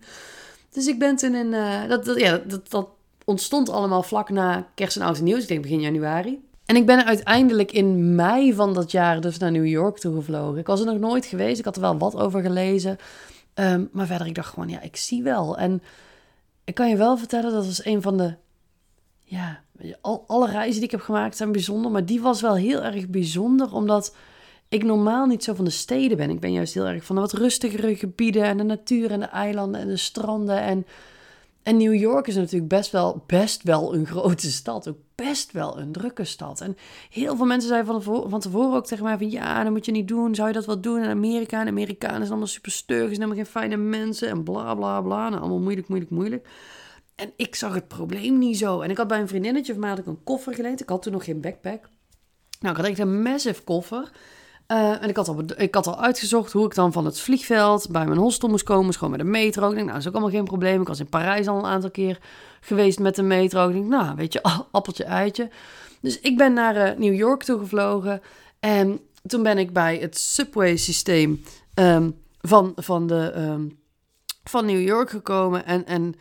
Dus 0.69 0.87
ik 0.87 0.99
ben 0.99 1.17
in. 1.17 1.53
Uh, 1.53 1.87
dat, 1.87 2.05
dat, 2.05 2.19
ja, 2.19 2.37
dat, 2.37 2.69
dat 2.69 2.89
ontstond 3.25 3.69
allemaal 3.69 4.03
vlak 4.03 4.29
na 4.29 4.69
kerst 4.75 4.97
en 4.97 5.01
oud 5.01 5.17
en 5.17 5.23
nieuws. 5.23 5.41
Ik 5.41 5.47
denk 5.47 5.61
begin 5.61 5.81
januari. 5.81 6.48
En 6.69 6.75
ik 6.75 6.85
ben 6.85 7.05
uiteindelijk 7.05 7.71
in 7.71 8.15
mei 8.15 8.53
van 8.53 8.73
dat 8.73 8.91
jaar 8.91 9.21
dus 9.21 9.37
naar 9.37 9.51
New 9.51 9.67
York 9.67 9.97
toe 9.97 10.15
gevlogen. 10.15 10.59
Ik 10.59 10.67
was 10.67 10.79
er 10.79 10.85
nog 10.85 10.97
nooit 10.99 11.25
geweest. 11.25 11.59
Ik 11.59 11.65
had 11.65 11.75
er 11.75 11.81
wel 11.81 11.97
wat 11.97 12.15
over 12.15 12.41
gelezen. 12.41 12.97
Um, 13.55 13.89
maar 13.91 14.05
verder, 14.05 14.27
ik 14.27 14.35
dacht 14.35 14.53
gewoon, 14.53 14.69
ja, 14.69 14.81
ik 14.81 14.95
zie 14.95 15.23
wel. 15.23 15.57
En 15.57 15.81
ik 16.63 16.75
kan 16.75 16.89
je 16.89 16.95
wel 16.95 17.17
vertellen, 17.17 17.51
dat 17.51 17.65
was 17.65 17.85
een 17.85 18.01
van 18.01 18.17
de... 18.17 18.35
Ja, 19.23 19.63
al, 20.01 20.23
alle 20.27 20.47
reizen 20.47 20.73
die 20.73 20.83
ik 20.83 20.91
heb 20.91 21.01
gemaakt 21.01 21.37
zijn 21.37 21.51
bijzonder. 21.51 21.91
Maar 21.91 22.05
die 22.05 22.21
was 22.21 22.41
wel 22.41 22.55
heel 22.55 22.83
erg 22.83 23.07
bijzonder, 23.07 23.73
omdat 23.73 24.15
ik 24.67 24.83
normaal 24.83 25.25
niet 25.25 25.43
zo 25.43 25.53
van 25.53 25.65
de 25.65 25.71
steden 25.71 26.17
ben. 26.17 26.29
Ik 26.29 26.39
ben 26.39 26.51
juist 26.51 26.73
heel 26.73 26.87
erg 26.87 27.03
van 27.03 27.15
de 27.15 27.21
wat 27.21 27.33
rustigere 27.33 27.95
gebieden 27.95 28.43
en 28.43 28.57
de 28.57 28.63
natuur 28.63 29.11
en 29.11 29.19
de 29.19 29.25
eilanden 29.25 29.81
en 29.81 29.87
de 29.87 29.97
stranden. 29.97 30.61
En 30.61 30.85
En 31.69 31.77
New 31.77 31.95
York 31.95 32.27
is 32.27 32.35
natuurlijk 32.35 32.67
best 32.67 32.91
wel, 32.91 33.23
best 33.27 33.63
wel 33.63 33.93
een 33.93 34.05
grote 34.05 34.51
stad. 34.61 34.87
Ook 34.87 34.97
best 35.15 35.51
wel 35.51 35.79
een 35.79 35.91
drukke 35.91 36.23
stad. 36.23 36.61
En 36.61 36.77
heel 37.09 37.35
veel 37.35 37.45
mensen 37.45 37.69
zeiden 37.69 38.01
van, 38.01 38.29
van 38.29 38.39
tevoren 38.39 38.75
ook 38.77 38.85
tegen 38.85 39.03
mij 39.03 39.17
van... 39.17 39.29
ja, 39.29 39.63
dat 39.63 39.71
moet 39.71 39.85
je 39.85 39.91
niet 39.91 40.07
doen. 40.07 40.35
Zou 40.35 40.47
je 40.47 40.53
dat 40.53 40.65
wel 40.65 40.81
doen 40.81 41.03
in 41.03 41.09
Amerika? 41.09 41.61
En 41.61 41.67
Amerikanen 41.67 42.17
zijn 42.17 42.29
allemaal 42.29 42.47
super 42.47 42.71
stug. 42.71 42.97
zijn 42.97 43.11
helemaal 43.11 43.35
geen 43.35 43.45
fijne 43.45 43.77
mensen. 43.77 44.29
En 44.29 44.43
bla, 44.43 44.75
bla, 44.75 45.01
bla. 45.01 45.29
Nou, 45.29 45.41
allemaal 45.41 45.59
moeilijk, 45.59 45.87
moeilijk, 45.87 46.11
moeilijk. 46.11 46.47
En 47.15 47.31
ik 47.35 47.55
zag 47.55 47.73
het 47.73 47.87
probleem 47.87 48.37
niet 48.37 48.57
zo. 48.57 48.81
En 48.81 48.89
ik 48.89 48.97
had 48.97 49.07
bij 49.07 49.19
een 49.19 49.27
vriendinnetje 49.27 49.73
van 49.73 49.81
mij 49.81 49.93
ik 49.93 50.05
een 50.05 50.23
koffer 50.23 50.53
geleend. 50.53 50.81
Ik 50.81 50.89
had 50.89 51.01
toen 51.01 51.13
nog 51.13 51.23
geen 51.23 51.41
backpack. 51.41 51.89
Nou, 52.59 52.75
ik 52.75 52.81
had 52.81 52.89
echt 52.89 52.99
een 52.99 53.21
massive 53.21 53.63
koffer... 53.63 54.11
Uh, 54.71 55.03
en 55.03 55.09
ik 55.09 55.15
had, 55.15 55.27
al, 55.27 55.43
ik 55.57 55.75
had 55.75 55.87
al 55.87 56.01
uitgezocht 56.01 56.51
hoe 56.51 56.65
ik 56.65 56.75
dan 56.75 56.91
van 56.91 57.05
het 57.05 57.19
vliegveld 57.19 57.89
bij 57.91 58.05
mijn 58.05 58.19
hostel 58.19 58.49
moest 58.49 58.63
komen. 58.63 58.93
gewoon 58.93 59.09
met 59.09 59.19
de 59.19 59.25
metro. 59.25 59.69
Ik 59.69 59.73
denk, 59.73 59.81
nou, 59.81 59.91
dat 59.91 59.97
is 59.99 60.07
ook 60.07 60.13
allemaal 60.13 60.31
geen 60.31 60.43
probleem. 60.43 60.81
Ik 60.81 60.87
was 60.87 60.99
in 60.99 61.09
Parijs 61.09 61.47
al 61.47 61.57
een 61.57 61.65
aantal 61.65 61.91
keer 61.91 62.19
geweest 62.61 62.99
met 62.99 63.15
de 63.15 63.21
metro. 63.21 63.67
Ik 63.67 63.73
denk, 63.73 63.85
nou, 63.85 64.15
weet 64.15 64.33
je, 64.33 64.41
appeltje, 64.71 65.03
eitje. 65.03 65.49
Dus 66.01 66.19
ik 66.19 66.37
ben 66.37 66.53
naar 66.53 66.75
uh, 66.75 66.97
New 66.97 67.13
York 67.13 67.43
toe 67.43 67.59
gevlogen. 67.59 68.21
En 68.59 68.99
toen 69.27 69.43
ben 69.43 69.57
ik 69.57 69.73
bij 69.73 69.97
het 69.97 70.17
subway 70.17 70.77
systeem 70.77 71.43
um, 71.73 72.15
van, 72.41 72.71
van, 72.75 73.07
de, 73.07 73.33
um, 73.37 73.79
van 74.43 74.65
New 74.65 74.81
York 74.81 75.09
gekomen. 75.09 75.65
En, 75.65 75.85
en 75.85 76.15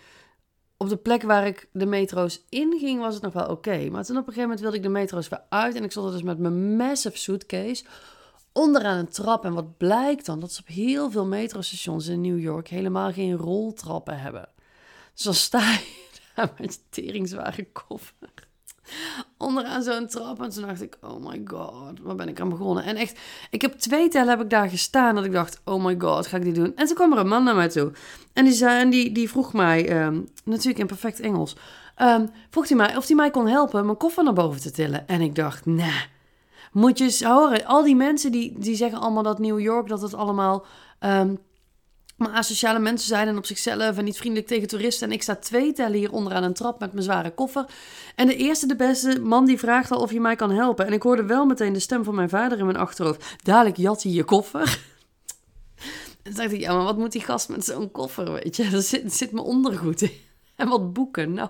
op 0.76 0.88
de 0.88 0.96
plek 0.96 1.22
waar 1.22 1.46
ik 1.46 1.68
de 1.72 1.86
metro's 1.86 2.44
inging, 2.48 3.00
was 3.00 3.14
het 3.14 3.22
nog 3.22 3.32
wel 3.32 3.48
oké. 3.48 3.88
Maar 3.90 4.04
toen 4.04 4.16
op 4.16 4.26
een 4.26 4.32
gegeven 4.32 4.42
moment 4.42 4.60
wilde 4.60 4.76
ik 4.76 4.82
de 4.82 4.88
metro's 4.88 5.28
weer 5.28 5.42
uit. 5.48 5.74
En 5.74 5.84
ik 5.84 5.92
er 5.92 6.10
dus 6.10 6.22
met 6.22 6.38
mijn 6.38 6.76
massive 6.76 7.18
suitcase 7.18 7.84
onderaan 8.52 8.98
een 8.98 9.08
trap. 9.08 9.44
En 9.44 9.54
wat 9.54 9.76
blijkt 9.76 10.26
dan? 10.26 10.40
Dat 10.40 10.52
ze 10.52 10.60
op 10.60 10.66
heel 10.66 11.10
veel 11.10 11.26
metrostations 11.26 12.06
in 12.06 12.20
New 12.20 12.38
York 12.38 12.68
helemaal 12.68 13.12
geen 13.12 13.36
roltrappen 13.36 14.20
hebben. 14.20 14.48
Dus 15.14 15.22
dan 15.22 15.34
sta 15.34 15.70
je 15.70 16.06
daar 16.34 16.54
met 16.58 16.74
je 16.74 16.80
teringzware 16.90 17.68
koffer 17.72 18.46
onderaan 19.38 19.82
zo'n 19.82 20.06
trap. 20.06 20.42
En 20.42 20.50
toen 20.50 20.66
dacht 20.66 20.82
ik, 20.82 20.98
oh 21.00 21.26
my 21.26 21.42
god, 21.44 22.00
waar 22.02 22.14
ben 22.14 22.28
ik 22.28 22.40
aan 22.40 22.48
begonnen? 22.48 22.84
En 22.84 22.96
echt, 22.96 23.18
ik 23.50 23.62
heb 23.62 23.72
twee 23.72 24.08
tellen 24.08 24.28
heb 24.28 24.40
ik 24.40 24.50
daar 24.50 24.68
gestaan 24.68 25.14
dat 25.14 25.24
ik 25.24 25.32
dacht, 25.32 25.60
oh 25.64 25.84
my 25.84 25.94
god, 25.98 26.26
ga 26.26 26.36
ik 26.36 26.42
die 26.42 26.52
doen? 26.52 26.76
En 26.76 26.86
toen 26.86 26.94
kwam 26.94 27.12
er 27.12 27.18
een 27.18 27.28
man 27.28 27.44
naar 27.44 27.54
mij 27.54 27.68
toe. 27.68 27.92
En 28.32 28.44
die, 28.44 28.54
zei, 28.54 28.90
die, 28.90 29.12
die 29.12 29.28
vroeg 29.28 29.52
mij, 29.52 30.04
um, 30.04 30.28
natuurlijk 30.44 30.78
in 30.78 30.86
perfect 30.86 31.20
Engels, 31.20 31.56
um, 31.98 32.30
vroeg 32.50 32.68
hij 32.68 32.76
mij 32.76 32.96
of 32.96 33.06
hij 33.06 33.16
mij 33.16 33.30
kon 33.30 33.46
helpen 33.46 33.84
mijn 33.84 33.96
koffer 33.96 34.24
naar 34.24 34.32
boven 34.32 34.60
te 34.60 34.70
tillen. 34.70 35.08
En 35.08 35.20
ik 35.20 35.34
dacht, 35.34 35.66
nee, 35.66 36.06
moet 36.72 36.98
je 36.98 37.04
eens 37.04 37.22
horen. 37.22 37.66
Al 37.66 37.82
die 37.82 37.96
mensen 37.96 38.32
die, 38.32 38.58
die 38.58 38.76
zeggen 38.76 39.00
allemaal 39.00 39.22
dat 39.22 39.38
New 39.38 39.60
York, 39.60 39.88
dat 39.88 40.02
het 40.02 40.14
allemaal... 40.14 40.66
Um, 41.00 41.38
maar 42.18 42.30
asociale 42.30 42.78
mensen 42.78 43.08
zijn 43.08 43.28
en 43.28 43.36
op 43.36 43.46
zichzelf 43.46 43.98
en 43.98 44.04
niet 44.04 44.16
vriendelijk 44.16 44.48
tegen 44.48 44.68
toeristen. 44.68 45.08
En 45.08 45.14
ik 45.14 45.22
sta 45.22 45.36
twee 45.36 45.72
tellen 45.72 45.98
hier 45.98 46.12
onderaan 46.12 46.42
een 46.42 46.54
trap 46.54 46.80
met 46.80 46.92
mijn 46.92 47.04
zware 47.04 47.30
koffer. 47.30 47.64
En 48.14 48.26
de 48.26 48.36
eerste, 48.36 48.66
de 48.66 48.76
beste 48.76 49.20
man 49.20 49.44
die 49.44 49.58
vraagt 49.58 49.90
al 49.90 50.00
of 50.00 50.12
je 50.12 50.20
mij 50.20 50.36
kan 50.36 50.50
helpen. 50.50 50.86
En 50.86 50.92
ik 50.92 51.02
hoorde 51.02 51.24
wel 51.24 51.46
meteen 51.46 51.72
de 51.72 51.78
stem 51.78 52.04
van 52.04 52.14
mijn 52.14 52.28
vader 52.28 52.58
in 52.58 52.64
mijn 52.64 52.76
achterhoofd. 52.76 53.36
Dadelijk 53.42 53.76
jat 53.76 54.02
hij 54.02 54.12
je 54.12 54.24
koffer. 54.24 54.78
En 56.22 56.34
toen 56.34 56.42
dacht 56.42 56.54
ik, 56.54 56.60
ja, 56.60 56.74
maar 56.74 56.84
wat 56.84 56.98
moet 56.98 57.12
die 57.12 57.20
gast 57.20 57.48
met 57.48 57.64
zo'n 57.64 57.90
koffer, 57.90 58.32
weet 58.32 58.56
je? 58.56 58.62
Er 58.72 58.82
zit, 58.82 59.12
zit 59.12 59.32
mijn 59.32 59.44
ondergoed 59.44 60.02
in. 60.02 60.10
En 60.62 60.68
wat 60.68 60.92
boeken. 60.92 61.32
Nou, 61.32 61.48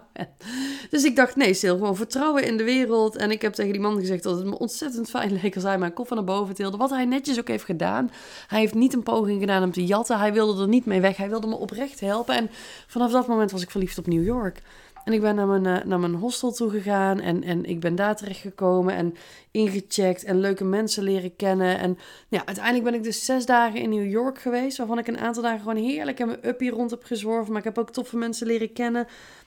dus 0.90 1.04
ik 1.04 1.16
dacht, 1.16 1.36
nee, 1.36 1.54
Sil, 1.60 1.76
gewoon 1.76 1.96
vertrouwen 1.96 2.44
in 2.44 2.56
de 2.56 2.64
wereld. 2.64 3.16
En 3.16 3.30
ik 3.30 3.42
heb 3.42 3.52
tegen 3.52 3.72
die 3.72 3.80
man 3.80 3.98
gezegd 3.98 4.22
dat 4.22 4.36
het 4.36 4.46
me 4.46 4.58
ontzettend 4.58 5.10
fijn 5.10 5.32
leek 5.42 5.54
als 5.54 5.64
hij 5.64 5.78
mijn 5.78 5.92
koffer 5.92 6.16
naar 6.16 6.24
boven 6.24 6.54
tilde. 6.54 6.76
Wat 6.76 6.90
hij 6.90 7.04
netjes 7.04 7.38
ook 7.38 7.48
heeft 7.48 7.64
gedaan. 7.64 8.10
Hij 8.46 8.58
heeft 8.58 8.74
niet 8.74 8.94
een 8.94 9.02
poging 9.02 9.40
gedaan 9.40 9.62
om 9.62 9.72
te 9.72 9.86
jatten. 9.86 10.18
Hij 10.18 10.32
wilde 10.32 10.62
er 10.62 10.68
niet 10.68 10.86
mee 10.86 11.00
weg. 11.00 11.16
Hij 11.16 11.28
wilde 11.28 11.46
me 11.46 11.56
oprecht 11.56 12.00
helpen. 12.00 12.34
En 12.34 12.50
vanaf 12.86 13.12
dat 13.12 13.26
moment 13.26 13.50
was 13.50 13.62
ik 13.62 13.70
verliefd 13.70 13.98
op 13.98 14.06
New 14.06 14.24
York. 14.24 14.62
En 15.08 15.14
ik 15.14 15.20
ben 15.20 15.34
naar 15.34 15.46
mijn, 15.46 15.64
uh, 15.64 15.84
naar 15.84 16.00
mijn 16.00 16.14
hostel 16.14 16.52
toe 16.52 16.70
gegaan 16.70 17.20
en, 17.20 17.42
en 17.42 17.64
ik 17.64 17.80
ben 17.80 17.94
daar 17.94 18.16
terechtgekomen 18.16 18.94
en 18.94 19.14
ingecheckt 19.50 20.24
en 20.24 20.40
leuke 20.40 20.64
mensen 20.64 21.02
leren 21.02 21.36
kennen. 21.36 21.78
En 21.78 21.98
ja, 22.28 22.46
uiteindelijk 22.46 22.84
ben 22.84 22.94
ik 22.94 23.02
dus 23.02 23.24
zes 23.24 23.46
dagen 23.46 23.80
in 23.80 23.90
New 23.90 24.10
York 24.10 24.38
geweest, 24.38 24.76
waarvan 24.76 24.98
ik 24.98 25.06
een 25.06 25.18
aantal 25.18 25.42
dagen 25.42 25.60
gewoon 25.60 25.76
heerlijk 25.76 26.18
in 26.18 26.26
mijn 26.26 26.46
uppie 26.48 26.70
rond 26.70 26.90
heb 26.90 27.04
gezworven. 27.04 27.48
Maar 27.48 27.58
ik 27.58 27.64
heb 27.64 27.78
ook 27.78 27.90
toffe 27.90 28.16
mensen 28.16 28.46
leren 28.46 28.72
kennen 28.72 29.06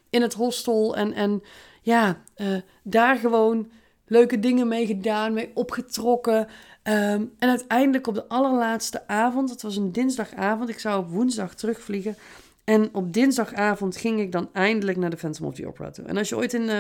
in 0.10 0.22
het 0.22 0.34
hostel 0.34 0.96
en, 0.96 1.14
en 1.14 1.44
ja, 1.82 2.22
uh, 2.38 2.48
daar 2.84 3.18
gewoon 3.18 3.72
leuke 4.06 4.40
dingen 4.40 4.68
mee 4.68 4.86
gedaan, 4.86 5.34
mee 5.34 5.52
opgetrokken. 5.54 6.48
Um, 6.84 7.34
en 7.40 7.50
uiteindelijk 7.50 8.08
op 8.08 8.16
de 8.16 8.28
allerlaatste 8.28 9.08
avond, 9.08 9.50
het 9.50 9.62
was 9.62 9.76
een 9.76 9.92
dinsdagavond, 9.92 10.70
ik 10.70 10.80
zou 10.80 11.00
op 11.00 11.10
woensdag 11.10 11.56
terugvliegen. 11.56 12.16
En 12.64 12.90
op 12.94 13.14
dinsdagavond 13.14 13.98
ging 13.98 14.20
ik 14.20 14.32
dan 14.32 14.50
eindelijk 14.54 14.98
naar 14.98 15.10
de 15.10 15.18
Phantom 15.18 15.46
of 15.46 15.56
the 15.56 15.68
Opera 15.68 15.90
toe. 15.90 16.06
En 16.06 16.18
als 16.18 16.30
je 16.30 16.38
ooit 16.38 16.54
in 16.54 16.62
uh, 16.62 16.80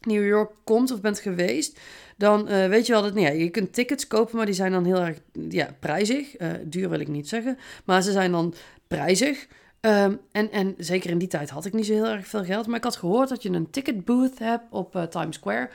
New 0.00 0.26
York 0.26 0.52
komt 0.64 0.90
of 0.90 1.00
bent 1.00 1.18
geweest, 1.18 1.80
dan 2.16 2.48
uh, 2.48 2.66
weet 2.66 2.86
je 2.86 2.92
wel 2.92 3.02
dat 3.02 3.14
nou 3.14 3.36
je 3.36 3.50
kunt 3.50 3.72
tickets 3.72 4.06
kopen, 4.06 4.36
maar 4.36 4.46
die 4.46 4.54
zijn 4.54 4.72
dan 4.72 4.84
heel 4.84 5.00
erg 5.00 5.18
ja, 5.48 5.76
prijzig. 5.80 6.40
Uh, 6.40 6.48
duur 6.64 6.88
wil 6.90 7.00
ik 7.00 7.08
niet 7.08 7.28
zeggen, 7.28 7.58
maar 7.84 8.02
ze 8.02 8.12
zijn 8.12 8.32
dan 8.32 8.54
prijzig. 8.86 9.46
Um, 9.80 10.20
en, 10.32 10.50
en 10.50 10.74
zeker 10.78 11.10
in 11.10 11.18
die 11.18 11.28
tijd 11.28 11.50
had 11.50 11.64
ik 11.64 11.72
niet 11.72 11.86
zo 11.86 11.92
heel 11.92 12.06
erg 12.06 12.26
veel 12.26 12.44
geld. 12.44 12.66
Maar 12.66 12.76
ik 12.76 12.84
had 12.84 12.96
gehoord 12.96 13.28
dat 13.28 13.42
je 13.42 13.50
een 13.50 13.70
ticket 13.70 14.04
booth 14.04 14.38
hebt 14.38 14.64
op 14.70 15.06
Times 15.10 15.36
Square. 15.36 15.70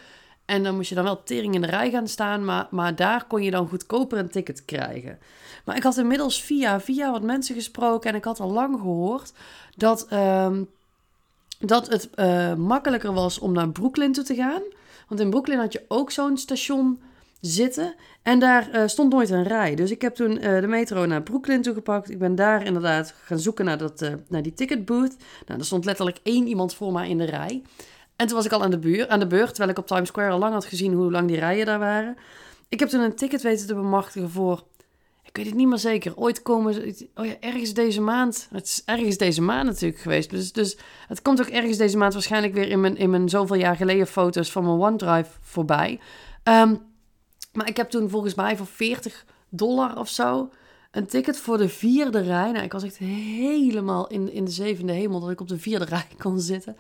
En 0.46 0.64
dan 0.64 0.76
moest 0.76 0.90
je 0.90 0.96
dan 0.96 1.04
wel 1.04 1.24
tering 1.24 1.54
in 1.54 1.62
de 1.62 1.68
rij 1.68 1.90
gaan 1.90 2.08
staan, 2.08 2.46
maar, 2.46 2.68
maar 2.72 2.96
daar 2.96 3.26
kon 3.28 3.44
je 3.44 3.52
dan 3.52 3.68
goedkoper 3.68 4.18
een 4.18 4.30
ticket 4.30 4.66
krijgen. 4.66 5.20
Maar 5.66 5.76
ik 5.76 5.84
had 5.84 5.98
inmiddels 5.98 6.42
via 6.42 6.80
via 6.80 7.12
wat 7.12 7.22
mensen 7.22 7.56
gesproken 7.56 8.10
en 8.10 8.16
ik 8.16 8.24
had 8.24 8.40
al 8.40 8.52
lang 8.52 8.80
gehoord 8.80 9.34
dat, 9.76 10.08
uh, 10.14 10.52
dat 11.60 11.88
het 11.88 12.10
uh, 12.16 12.54
makkelijker 12.54 13.14
was 13.14 13.40
om 13.40 13.52
naar 13.52 13.70
Brooklyn 13.70 14.12
toe 14.12 14.24
te 14.24 14.36
gaan. 14.36 14.62
Want 15.08 15.22
in 15.22 15.30
Brooklyn 15.30 15.60
had 15.60 15.74
je 15.74 15.86
ook 15.88 16.12
zo'n 16.12 16.38
station 16.38 17.02
zitten 17.42 17.96
en 18.22 18.40
daar 18.40 18.70
uh, 18.76 18.88
stond 18.88 19.14
nooit 19.14 19.30
een 19.30 19.44
rij. 19.44 19.76
Dus 19.76 19.92
ik 19.92 20.02
heb 20.02 20.16
toen 20.16 20.32
uh, 20.32 20.62
de 20.62 20.68
metro 20.68 21.06
naar 21.06 21.24
Brooklyn 21.24 21.62
toe 21.62 21.74
gepakt. 21.74 22.10
Ik 22.10 22.20
ben 22.20 22.36
daar 22.36 22.66
inderdaad 22.66 23.14
gaan 23.24 23.40
zoeken 23.40 23.66
naar, 23.66 23.78
dat, 23.78 24.12
naar 24.28 24.42
die 24.42 24.54
ticketbooth. 24.54 25.16
Nou, 25.46 25.60
er 25.60 25.66
stond 25.66 25.86
letterlijk 25.86 26.20
één 26.24 26.48
iemand 26.48 26.76
voor 26.76 26.92
mij 26.92 27.10
in 27.10 27.18
de 27.18 27.26
rij. 27.26 27.62
En 28.16 28.28
toen 28.28 28.36
was 28.36 28.46
ik 28.46 28.52
al 28.52 28.64
aan 28.64 28.72
de, 28.72 28.80
buur, 28.80 29.08
aan 29.08 29.20
de 29.20 29.28
beurt, 29.28 29.48
terwijl 29.48 29.70
ik 29.70 29.78
op 29.78 29.88
Times 29.88 30.08
Square 30.08 30.32
al 30.32 30.40
lang 30.40 30.54
had 30.54 30.66
gezien 30.66 30.94
hoe 30.94 31.12
lang 31.12 31.28
die 31.28 31.40
rijen 31.40 31.66
daar 31.66 31.80
waren. 31.80 32.18
Ik 32.70 32.80
heb 32.80 32.90
toen 32.90 33.02
een 33.02 33.16
ticket 33.16 33.42
weten 33.42 33.68
te 33.68 33.74
bemachtigen 33.74 34.30
voor, 34.30 34.64
ik 35.24 35.36
weet 35.38 35.46
het 35.46 35.56
niet 35.56 35.68
meer 35.68 35.78
zeker, 35.78 36.16
ooit 36.16 36.42
komen 36.42 36.96
oh 37.16 37.26
ja, 37.26 37.36
ergens 37.40 37.74
deze 37.74 38.02
maand. 38.02 38.48
Het 38.52 38.66
is 38.66 38.82
ergens 38.86 39.18
deze 39.18 39.42
maand 39.42 39.66
natuurlijk 39.66 40.02
geweest. 40.02 40.30
Dus, 40.30 40.52
dus 40.52 40.78
het 41.08 41.22
komt 41.22 41.42
ook 41.42 41.48
ergens 41.48 41.78
deze 41.78 41.98
maand 41.98 42.14
waarschijnlijk 42.14 42.54
weer 42.54 42.70
in 42.70 42.82
mijn, 42.82 42.98
in 42.98 43.10
mijn 43.10 43.30
zoveel 43.30 43.56
jaar 43.56 43.76
geleden 43.76 44.08
foto's 44.08 44.52
van 44.52 44.64
mijn 44.64 44.80
OneDrive 44.80 45.30
voorbij. 45.42 46.00
Um, 46.44 46.82
maar 47.54 47.68
ik 47.68 47.78
heb 47.78 47.90
toen 47.90 48.10
volgens 48.10 48.36
mij 48.36 48.58
voor 48.58 48.68
40 48.68 49.26
dollar 49.50 49.98
of 49.98 50.10
zo 50.10 50.50
een 50.92 51.06
ticket 51.06 51.38
voor 51.38 51.58
de 51.58 51.70
vierde 51.70 52.20
rij. 52.20 52.52
Nou, 52.52 52.64
ik 52.64 52.72
was 52.72 52.84
echt 52.84 52.98
helemaal 52.98 54.08
in, 54.08 54.32
in 54.32 54.46
de 54.46 54.52
zevende 54.52 54.94
hemel 54.94 55.20
dat 55.20 55.30
ik 55.30 55.42
op 55.42 55.48
de 55.48 55.60
vierde 55.60 55.86
rij 55.86 56.08
kon 56.18 56.40
zitten. 56.40 56.78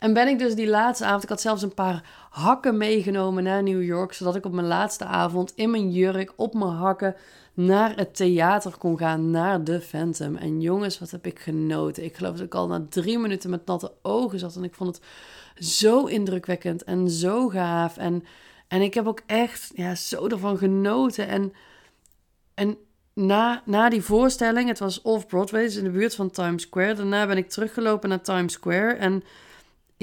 En 0.00 0.12
ben 0.12 0.28
ik 0.28 0.38
dus 0.38 0.54
die 0.54 0.68
laatste 0.68 1.04
avond, 1.04 1.22
ik 1.22 1.28
had 1.28 1.40
zelfs 1.40 1.62
een 1.62 1.74
paar 1.74 2.04
hakken 2.30 2.76
meegenomen 2.76 3.42
naar 3.42 3.62
New 3.62 3.82
York, 3.82 4.12
zodat 4.12 4.36
ik 4.36 4.44
op 4.44 4.52
mijn 4.52 4.66
laatste 4.66 5.04
avond 5.04 5.52
in 5.54 5.70
mijn 5.70 5.90
jurk, 5.90 6.32
op 6.36 6.54
mijn 6.54 6.70
hakken, 6.70 7.16
naar 7.54 7.96
het 7.96 8.16
theater 8.16 8.78
kon 8.78 8.98
gaan, 8.98 9.30
naar 9.30 9.64
de 9.64 9.80
Phantom. 9.80 10.36
En 10.36 10.60
jongens, 10.60 10.98
wat 10.98 11.10
heb 11.10 11.26
ik 11.26 11.38
genoten. 11.38 12.04
Ik 12.04 12.16
geloof 12.16 12.36
dat 12.36 12.46
ik 12.46 12.54
al 12.54 12.66
na 12.66 12.86
drie 12.88 13.18
minuten 13.18 13.50
met 13.50 13.66
natte 13.66 13.92
ogen 14.02 14.38
zat 14.38 14.56
en 14.56 14.64
ik 14.64 14.74
vond 14.74 14.96
het 14.96 15.04
zo 15.66 16.04
indrukwekkend 16.04 16.84
en 16.84 17.10
zo 17.10 17.48
gaaf. 17.48 17.96
En, 17.96 18.24
en 18.68 18.82
ik 18.82 18.94
heb 18.94 19.06
ook 19.06 19.22
echt 19.26 19.70
ja, 19.74 19.94
zo 19.94 20.26
ervan 20.26 20.58
genoten. 20.58 21.28
En, 21.28 21.52
en 22.54 22.76
na, 23.14 23.62
na 23.64 23.88
die 23.88 24.02
voorstelling, 24.02 24.68
het 24.68 24.78
was 24.78 25.02
off-Broadway, 25.02 25.62
dus 25.62 25.76
in 25.76 25.84
de 25.84 25.90
buurt 25.90 26.14
van 26.14 26.30
Times 26.30 26.62
Square. 26.62 26.94
Daarna 26.94 27.26
ben 27.26 27.36
ik 27.36 27.48
teruggelopen 27.48 28.08
naar 28.08 28.22
Times 28.22 28.52
Square 28.52 28.92
en 28.92 29.22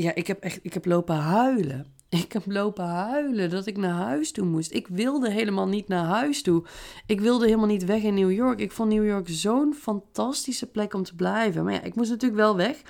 ja, 0.02 0.16
ik 0.16 0.28
heb 0.28 0.44
echt, 0.44 0.60
ik 0.62 0.74
heb 0.74 0.86
lopen 0.86 1.16
huilen. 1.16 1.86
Ik 2.10 2.34
heb 2.34 2.44
lopen 2.46 2.86
huilen 2.86 3.50
dat 3.50 3.66
ik 3.66 3.78
naar 3.78 3.94
huis 3.94 4.32
toe 4.32 4.46
moest. 4.46 4.74
Ik 4.74 4.88
wilde 4.88 5.32
helemaal 5.32 5.68
niet 5.68 5.88
naar 5.88 6.06
huis 6.06 6.42
toe. 6.42 6.64
Ik 7.06 7.22
wilde 7.22 7.46
helemaal 7.46 7.68
niet 7.68 7.86
weg 7.86 8.02
in 8.02 8.14
New 8.14 8.32
York. 8.32 8.60
Ik 8.60 8.72
vond 8.72 8.90
New 8.90 9.06
York 9.06 9.28
zo'n 9.30 9.74
fantastische 9.74 10.66
plek 10.66 10.94
om 10.94 11.04
te 11.04 11.16
blijven. 11.16 11.64
Maar 11.64 11.74
ja, 11.74 11.82
ik 11.82 11.96
moest 11.96 12.10
natuurlijk 12.10 12.42
wel 12.42 12.56
weg. 12.56 12.82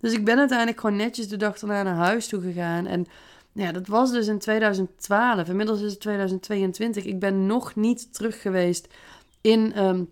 Dus 0.00 0.12
ik 0.12 0.24
ben 0.24 0.38
uiteindelijk 0.38 0.80
gewoon 0.80 0.96
netjes 0.96 1.28
de 1.28 1.36
dag 1.36 1.58
daarna 1.58 1.82
naar 1.82 2.06
huis 2.06 2.28
toe 2.28 2.40
gegaan. 2.40 2.86
En 2.86 3.06
ja, 3.52 3.72
dat 3.72 3.86
was 3.86 4.10
dus 4.10 4.26
in 4.26 4.38
2012. 4.38 5.48
Inmiddels 5.48 5.80
is 5.80 5.90
het 5.90 6.00
2022. 6.00 7.04
Ik 7.04 7.18
ben 7.18 7.46
nog 7.46 7.74
niet 7.74 8.14
terug 8.14 8.42
geweest 8.42 8.88
in 9.40 9.84
um, 9.84 10.10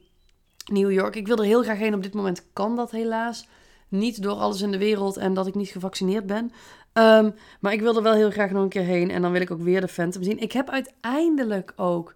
New 0.73 0.93
York. 0.93 1.17
Ik 1.17 1.26
wil 1.26 1.37
er 1.38 1.45
heel 1.45 1.62
graag 1.62 1.79
heen. 1.79 1.95
Op 1.95 2.03
dit 2.03 2.15
moment 2.15 2.45
kan 2.53 2.76
dat 2.76 2.91
helaas 2.91 3.47
niet 3.88 4.23
door 4.23 4.37
alles 4.37 4.61
in 4.61 4.71
de 4.71 4.78
wereld 4.78 5.16
en 5.16 5.35
dat 5.35 5.47
ik 5.47 5.55
niet 5.55 5.69
gevaccineerd 5.69 6.26
ben. 6.26 6.52
Um, 6.93 7.35
maar 7.61 7.73
ik 7.73 7.81
wil 7.81 7.97
er 7.97 8.02
wel 8.02 8.14
heel 8.14 8.31
graag 8.31 8.50
nog 8.50 8.62
een 8.62 8.69
keer 8.69 8.83
heen. 8.83 9.11
En 9.11 9.23
dan 9.23 9.33
wil 9.33 9.40
ik 9.40 9.50
ook 9.50 9.62
weer 9.62 9.81
de 9.81 9.88
Phantom 9.88 10.23
zien. 10.23 10.38
Ik 10.38 10.52
heb 10.52 10.71
uiteindelijk 10.71 11.73
ook 11.76 12.14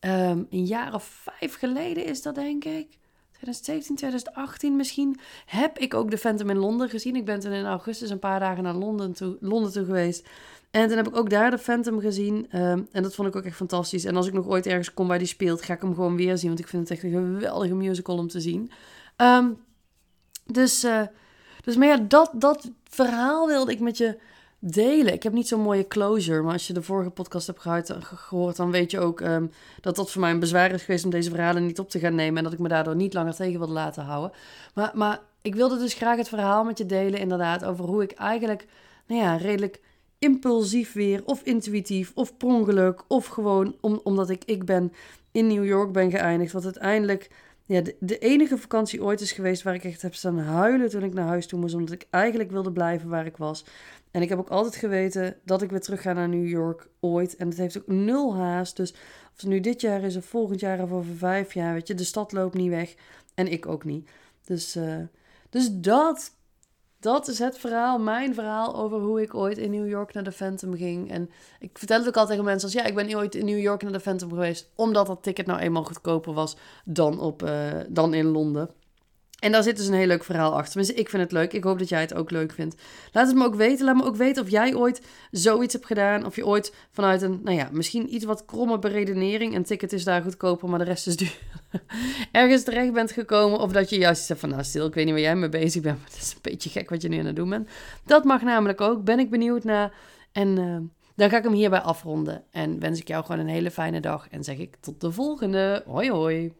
um, 0.00 0.46
een 0.50 0.66
jaar 0.66 0.94
of 0.94 1.04
vijf 1.04 1.58
geleden 1.58 2.04
is 2.04 2.22
dat, 2.22 2.34
denk 2.34 2.64
ik. 2.64 2.86
2017, 3.42 3.96
2018 3.96 4.76
misschien, 4.76 5.20
heb 5.46 5.78
ik 5.78 5.94
ook 5.94 6.10
de 6.10 6.18
Phantom 6.18 6.50
in 6.50 6.58
Londen 6.58 6.88
gezien. 6.88 7.16
Ik 7.16 7.24
ben 7.24 7.40
toen 7.40 7.52
in 7.52 7.64
augustus 7.64 8.10
een 8.10 8.18
paar 8.18 8.40
dagen 8.40 8.62
naar 8.62 8.74
Londen 8.74 9.12
toe, 9.12 9.36
Londen 9.40 9.72
toe 9.72 9.84
geweest. 9.84 10.28
En 10.70 10.88
toen 10.88 10.96
heb 10.96 11.08
ik 11.08 11.16
ook 11.16 11.30
daar 11.30 11.50
de 11.50 11.58
Phantom 11.58 12.00
gezien. 12.00 12.46
Ehm, 12.50 12.82
en 12.92 13.02
dat 13.02 13.14
vond 13.14 13.28
ik 13.28 13.36
ook 13.36 13.44
echt 13.44 13.56
fantastisch. 13.56 14.04
En 14.04 14.16
als 14.16 14.26
ik 14.26 14.32
nog 14.32 14.46
ooit 14.46 14.66
ergens 14.66 14.94
kom 14.94 15.08
waar 15.08 15.18
die 15.18 15.26
speelt, 15.26 15.62
ga 15.62 15.74
ik 15.74 15.80
hem 15.80 15.94
gewoon 15.94 16.16
weer 16.16 16.38
zien. 16.38 16.48
Want 16.48 16.60
ik 16.60 16.68
vind 16.68 16.88
het 16.88 16.98
echt 16.98 17.02
een 17.02 17.10
geweldige 17.10 17.74
musical 17.74 18.16
om 18.16 18.28
te 18.28 18.40
zien. 18.40 18.70
Ehm, 19.16 19.48
dus, 20.52 20.84
uh, 20.84 21.02
dus, 21.64 21.76
maar 21.76 21.88
ja, 21.88 21.96
dat, 21.96 22.30
dat 22.34 22.70
verhaal 22.84 23.46
wilde 23.46 23.72
ik 23.72 23.80
met 23.80 23.96
je 23.96 24.18
delen. 24.58 25.12
Ik 25.12 25.22
heb 25.22 25.32
niet 25.32 25.48
zo'n 25.48 25.60
mooie 25.60 25.86
closure, 25.86 26.42
maar 26.42 26.52
als 26.52 26.66
je 26.66 26.72
de 26.72 26.82
vorige 26.82 27.10
podcast 27.10 27.46
hebt 27.46 27.60
gehoord, 28.04 28.56
dan 28.56 28.70
weet 28.70 28.90
je 28.90 29.00
ook 29.00 29.20
um, 29.20 29.50
dat 29.80 29.96
dat 29.96 30.10
voor 30.10 30.20
mij 30.20 30.30
een 30.30 30.38
bezwaar 30.38 30.72
is 30.72 30.82
geweest 30.82 31.04
om 31.04 31.10
deze 31.10 31.30
verhalen 31.30 31.66
niet 31.66 31.78
op 31.78 31.90
te 31.90 31.98
gaan 31.98 32.14
nemen 32.14 32.36
en 32.36 32.44
dat 32.44 32.52
ik 32.52 32.58
me 32.58 32.68
daardoor 32.68 32.96
niet 32.96 33.14
langer 33.14 33.34
tegen 33.34 33.58
wilde 33.58 33.72
laten 33.72 34.04
houden. 34.04 34.32
Maar, 34.74 34.90
maar 34.94 35.20
ik 35.42 35.54
wilde 35.54 35.78
dus 35.78 35.94
graag 35.94 36.16
het 36.16 36.28
verhaal 36.28 36.64
met 36.64 36.78
je 36.78 36.86
delen, 36.86 37.20
inderdaad, 37.20 37.64
over 37.64 37.84
hoe 37.84 38.02
ik 38.02 38.12
eigenlijk, 38.12 38.66
nou 39.06 39.20
ja, 39.20 39.36
redelijk 39.36 39.80
impulsief 40.18 40.92
weer, 40.92 41.22
of 41.24 41.42
intuïtief, 41.42 42.12
of 42.14 42.36
per 42.36 42.94
of 43.06 43.26
gewoon 43.26 43.76
om, 43.80 44.00
omdat 44.02 44.30
ik 44.30 44.44
ik 44.44 44.64
ben 44.64 44.92
in 45.32 45.46
New 45.46 45.64
York 45.64 45.92
ben 45.92 46.10
geëindigd, 46.10 46.52
wat 46.52 46.64
uiteindelijk 46.64 47.30
ja, 47.72 47.82
de, 47.98 48.18
enige 48.18 48.58
vakantie 48.58 49.02
ooit 49.02 49.20
is 49.20 49.32
geweest 49.32 49.62
waar 49.62 49.74
ik 49.74 49.84
echt 49.84 50.02
heb 50.02 50.14
staan 50.14 50.38
huilen 50.38 50.90
toen 50.90 51.02
ik 51.02 51.14
naar 51.14 51.26
huis 51.26 51.46
toe 51.46 51.60
moest, 51.60 51.74
omdat 51.74 51.94
ik 51.94 52.06
eigenlijk 52.10 52.50
wilde 52.50 52.72
blijven 52.72 53.08
waar 53.08 53.26
ik 53.26 53.36
was. 53.36 53.64
En 54.10 54.22
ik 54.22 54.28
heb 54.28 54.38
ook 54.38 54.48
altijd 54.48 54.76
geweten 54.76 55.36
dat 55.44 55.62
ik 55.62 55.70
weer 55.70 55.80
terug 55.80 56.02
ga 56.02 56.12
naar 56.12 56.28
New 56.28 56.48
York 56.48 56.88
ooit. 57.00 57.36
En 57.36 57.48
het 57.48 57.56
heeft 57.56 57.78
ook 57.78 57.86
nul 57.86 58.36
haast. 58.36 58.76
Dus 58.76 58.92
of 58.92 59.40
het 59.40 59.46
nu 59.46 59.60
dit 59.60 59.80
jaar 59.80 60.02
is 60.02 60.16
of 60.16 60.24
volgend 60.24 60.60
jaar 60.60 60.82
of 60.82 60.92
over 60.92 61.14
vijf 61.14 61.54
jaar, 61.54 61.72
weet 61.74 61.88
je, 61.88 61.94
de 61.94 62.04
stad 62.04 62.32
loopt 62.32 62.54
niet 62.54 62.70
weg. 62.70 62.94
En 63.34 63.52
ik 63.52 63.66
ook 63.66 63.84
niet. 63.84 64.08
Dus, 64.44 64.76
uh, 64.76 64.96
dus 65.50 65.70
dat, 65.72 66.32
dat 67.02 67.28
is 67.28 67.38
het 67.38 67.58
verhaal, 67.58 67.98
mijn 67.98 68.34
verhaal 68.34 68.76
over 68.76 68.98
hoe 68.98 69.22
ik 69.22 69.34
ooit 69.34 69.58
in 69.58 69.70
New 69.70 69.88
York 69.88 70.14
naar 70.14 70.24
de 70.24 70.32
Phantom 70.32 70.76
ging. 70.76 71.10
En 71.10 71.30
ik 71.58 71.78
vertel 71.78 71.98
het 71.98 72.08
ook 72.08 72.16
altijd 72.16 72.30
tegen 72.30 72.44
mensen 72.44 72.68
als, 72.68 72.78
ja, 72.78 72.84
ik 72.84 72.94
ben 72.94 73.16
ooit 73.16 73.34
in 73.34 73.44
New 73.44 73.60
York 73.60 73.82
naar 73.82 73.92
de 73.92 74.00
Phantom 74.00 74.28
geweest, 74.28 74.68
omdat 74.74 75.06
dat 75.06 75.22
ticket 75.22 75.46
nou 75.46 75.60
eenmaal 75.60 75.84
goedkoper 75.84 76.32
was 76.32 76.56
dan, 76.84 77.20
op, 77.20 77.42
uh, 77.42 77.70
dan 77.88 78.14
in 78.14 78.26
Londen. 78.26 78.70
En 79.42 79.52
daar 79.52 79.62
zit 79.62 79.76
dus 79.76 79.86
een 79.86 79.94
heel 79.94 80.06
leuk 80.06 80.24
verhaal 80.24 80.52
achter. 80.52 80.70
Tenminste, 80.70 81.00
ik 81.00 81.08
vind 81.08 81.22
het 81.22 81.32
leuk. 81.32 81.52
Ik 81.52 81.64
hoop 81.64 81.78
dat 81.78 81.88
jij 81.88 82.00
het 82.00 82.14
ook 82.14 82.30
leuk 82.30 82.52
vindt. 82.52 82.82
Laat 83.12 83.26
het 83.26 83.36
me 83.36 83.44
ook 83.44 83.54
weten. 83.54 83.84
Laat 83.84 83.96
me 83.96 84.04
ook 84.04 84.16
weten 84.16 84.42
of 84.42 84.50
jij 84.50 84.74
ooit 84.74 85.02
zoiets 85.30 85.72
hebt 85.72 85.86
gedaan. 85.86 86.26
Of 86.26 86.36
je 86.36 86.46
ooit 86.46 86.74
vanuit 86.90 87.22
een, 87.22 87.40
nou 87.44 87.56
ja, 87.56 87.68
misschien 87.72 88.14
iets 88.14 88.24
wat 88.24 88.44
kromme 88.44 88.78
beredenering. 88.78 89.54
Een 89.54 89.64
ticket 89.64 89.92
is 89.92 90.04
daar 90.04 90.22
goedkoper, 90.22 90.68
maar 90.68 90.78
de 90.78 90.84
rest 90.84 91.06
is 91.06 91.16
duur. 91.16 91.38
Ergens 92.32 92.62
terecht 92.62 92.92
bent 92.92 93.12
gekomen. 93.12 93.58
Of 93.58 93.72
dat 93.72 93.90
je 93.90 93.98
juist 93.98 94.24
zegt 94.24 94.40
van, 94.40 94.48
nou 94.48 94.64
stil, 94.64 94.86
ik 94.86 94.94
weet 94.94 95.04
niet 95.04 95.14
waar 95.14 95.22
jij 95.22 95.36
mee 95.36 95.48
bezig 95.48 95.82
bent. 95.82 95.98
Maar 96.00 96.10
het 96.10 96.22
is 96.22 96.32
een 96.32 96.38
beetje 96.42 96.70
gek 96.70 96.90
wat 96.90 97.02
je 97.02 97.08
nu 97.08 97.18
aan 97.18 97.26
het 97.26 97.36
doen 97.36 97.48
bent. 97.48 97.68
Dat 98.04 98.24
mag 98.24 98.42
namelijk 98.42 98.80
ook. 98.80 99.04
Ben 99.04 99.18
ik 99.18 99.30
benieuwd 99.30 99.64
naar. 99.64 99.92
En 100.32 100.58
uh, 100.58 100.76
dan 101.14 101.30
ga 101.30 101.36
ik 101.36 101.44
hem 101.44 101.52
hierbij 101.52 101.80
afronden. 101.80 102.44
En 102.50 102.80
wens 102.80 103.00
ik 103.00 103.08
jou 103.08 103.24
gewoon 103.24 103.40
een 103.40 103.48
hele 103.48 103.70
fijne 103.70 104.00
dag. 104.00 104.28
En 104.30 104.44
zeg 104.44 104.58
ik 104.58 104.76
tot 104.80 105.00
de 105.00 105.12
volgende. 105.12 105.82
Hoi 105.86 106.10
hoi. 106.10 106.52